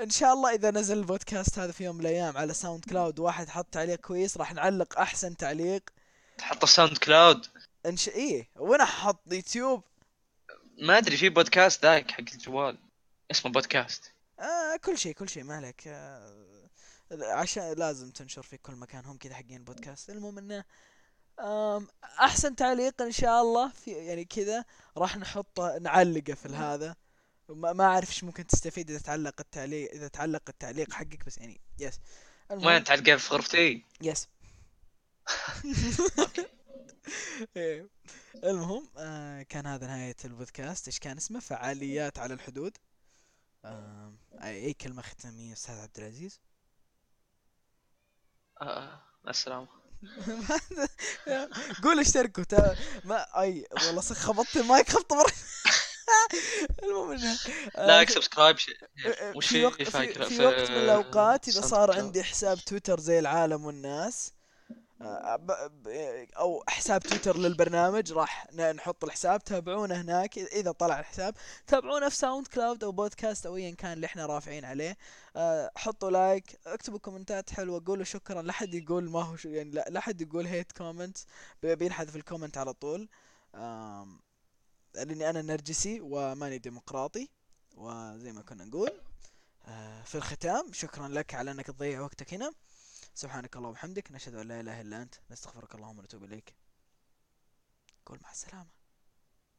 إن 0.02 0.10
شاء 0.10 0.32
الله 0.32 0.54
إذا 0.54 0.70
نزل 0.70 0.98
البودكاست 0.98 1.58
هذا 1.58 1.72
في 1.72 1.84
يوم 1.84 1.96
من 1.96 2.00
الأيام 2.00 2.36
على 2.36 2.54
SoundCloud 2.54 3.18
واحد 3.18 3.48
حط 3.48 3.66
تعليق 3.66 4.00
كويس 4.00 4.36
راح 4.36 4.54
نعلق 4.54 4.98
أحسن 4.98 5.36
تعليق. 5.36 5.82
تحط 6.38 6.62
ال 6.62 6.98
SoundCloud؟ 6.98 7.46
إن 7.86 7.96
ش... 7.96 8.08
إيه 8.08 8.48
وين 8.56 8.80
أحط؟ 8.80 9.32
يوتيوب؟ 9.32 9.82
ما 10.78 10.98
أدري 10.98 11.16
في 11.16 11.28
بودكاست 11.28 11.82
ذاك 11.82 12.10
حق 12.10 12.20
الجوال. 12.20 12.78
اسمه 13.30 13.52
بودكاست. 13.52 14.12
آه 14.38 14.76
كل 14.84 14.98
شيء 14.98 15.12
كل 15.12 15.28
شيء 15.28 15.44
ما 15.44 15.56
عليك. 15.56 15.82
آه 15.86 16.61
عشان 17.20 17.72
لازم 17.72 18.10
تنشر 18.10 18.42
في 18.42 18.56
كل 18.56 18.74
مكان 18.74 19.04
هم 19.04 19.16
كذا 19.16 19.34
حقين 19.34 19.56
البودكاست. 19.56 20.10
المهم 20.10 20.38
إنه 20.38 20.64
أحسن 22.20 22.56
تعليق 22.56 23.02
إن 23.02 23.12
شاء 23.12 23.42
الله 23.42 23.68
في 23.68 23.90
يعني 23.90 24.24
كذا 24.24 24.64
راح 24.96 25.16
نحطه 25.16 25.78
نعلقه 25.78 26.34
في 26.34 26.48
هذا. 26.48 26.96
ما 27.48 27.72
ما 27.72 27.84
أعرف 27.84 28.08
إيش 28.08 28.24
ممكن 28.24 28.46
تستفيد 28.46 28.90
إذا 28.90 28.98
تعلق 28.98 29.34
التعليق 29.40 29.90
إذا 29.92 30.08
تعلق 30.08 30.42
التعليق 30.48 30.92
حقك 30.92 31.26
بس 31.26 31.38
يعني 31.38 31.60
يس 31.78 32.00
وين 32.50 32.84
تعلقين 32.84 33.16
في 33.16 33.34
غرفتي؟ 33.34 33.84
يس 34.02 34.28
إيه. 37.56 37.88
المهم 38.44 38.88
آه 38.96 39.42
كان 39.42 39.66
هذا 39.66 39.86
نهاية 39.86 40.16
البودكاست. 40.24 40.86
إيش 40.86 40.98
كان 40.98 41.16
اسمه؟ 41.16 41.40
فعاليات 41.40 42.18
على 42.18 42.34
الحدود. 42.34 42.76
آه 43.64 44.12
أي 44.42 44.74
كلمة 44.74 45.02
ختامية 45.02 45.52
أستاذ 45.52 45.74
عبد 45.74 45.98
العزيز؟ 45.98 46.40
آه 48.62 49.00
مع 49.24 49.30
السلامة 49.30 49.66
قول 51.84 52.00
اشتركوا. 52.00 52.44
تا... 52.44 52.76
ما 53.04 53.40
أي 53.42 53.66
والله 53.86 54.00
خبطت 54.02 54.56
المايك 54.56 54.88
خبطة 54.88 55.16
مرة. 55.16 55.32
المهم 56.82 57.10
إنه 57.12 57.38
like 57.78 58.10
subscribe 58.10 58.58
في 58.58 58.74
في 59.40 59.64
وقت 59.64 59.82
في, 59.82 59.84
فاكرة 59.84 60.24
في 60.24 60.44
وقت 60.46 60.70
من 60.70 60.76
الأوقات 60.76 61.48
إذا 61.48 61.60
صار؟ 61.60 61.96
عندي 61.96 62.22
حساب 62.22 62.58
تويتر 62.58 63.00
زي 63.00 63.18
العالم 63.18 63.64
والناس 63.64 64.32
أو 66.36 66.64
حساب 66.68 67.02
تويتر 67.02 67.36
للبرنامج 67.36 68.12
راح 68.12 68.52
نحط 68.54 69.04
الحساب. 69.04 69.44
تابعونا 69.44 70.00
هناك. 70.00 70.38
اذا 70.38 70.72
طلع 70.72 71.00
الحساب 71.00 71.34
تابعونا 71.66 72.08
في 72.08 72.16
SoundCloud 72.16 72.84
أو 72.84 72.92
بودكاست 72.92 73.46
أو 73.46 73.56
ايا 73.56 73.74
كان 73.74 73.92
اللي 73.92 74.06
إحنا 74.06 74.26
رافعين 74.26 74.64
عليه. 74.64 74.96
آه، 75.36 75.70
حطوا 75.76 76.10
like 76.10 76.60
اكتبوا 76.66 76.98
comment 76.98 77.43
ات 77.43 77.50
حلوة 77.50 77.82
قولوا 77.86 78.04
شكرا. 78.04 78.42
لا 78.42 78.52
حد 78.52 78.74
يقول 78.74 79.10
ما 79.10 79.22
هو 79.22 79.36
يعني 79.44 79.70
لا 79.70 80.00
حد 80.00 80.20
يقول 80.20 80.46
hate 80.46 80.72
comment 80.72 81.18
بينحذف 81.62 82.16
ال 82.16 82.21
comment 82.21 82.58
على 82.58 82.72
طول. 82.72 83.08
لأني 84.94 85.30
أنا 85.30 85.42
نرجسي 85.42 86.00
وماني 86.02 86.58
ديمقراطي 86.58 87.28
وزي 87.76 88.32
ما 88.32 88.42
كنا 88.42 88.64
نقول. 88.64 89.00
آه، 89.68 90.02
في 90.02 90.14
الختام 90.14 90.72
شكرا 90.72 91.08
لك 91.08 91.34
على 91.34 91.50
إنك 91.50 91.66
تضيع 91.66 92.00
وقتك 92.00 92.34
هنا. 92.34 92.52
سبحانك 93.14 93.56
اللهم 93.56 93.70
وبحمدك 93.70 94.12
نشهد 94.12 94.34
أن 94.34 94.48
لا 94.48 94.60
إله 94.60 94.80
إلا 94.80 95.02
أنت 95.02 95.14
نستغفرك 95.30 95.74
اللهم 95.74 95.98
ونتوب 95.98 96.24
إليك. 96.24 96.54
قول 98.06 98.18
مع 98.22 98.30
السلامة. 98.30 98.70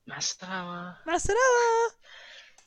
مع 0.07 0.17
السلامة. 0.17 0.97
مع 1.07 1.15
السلامة. 1.15 1.91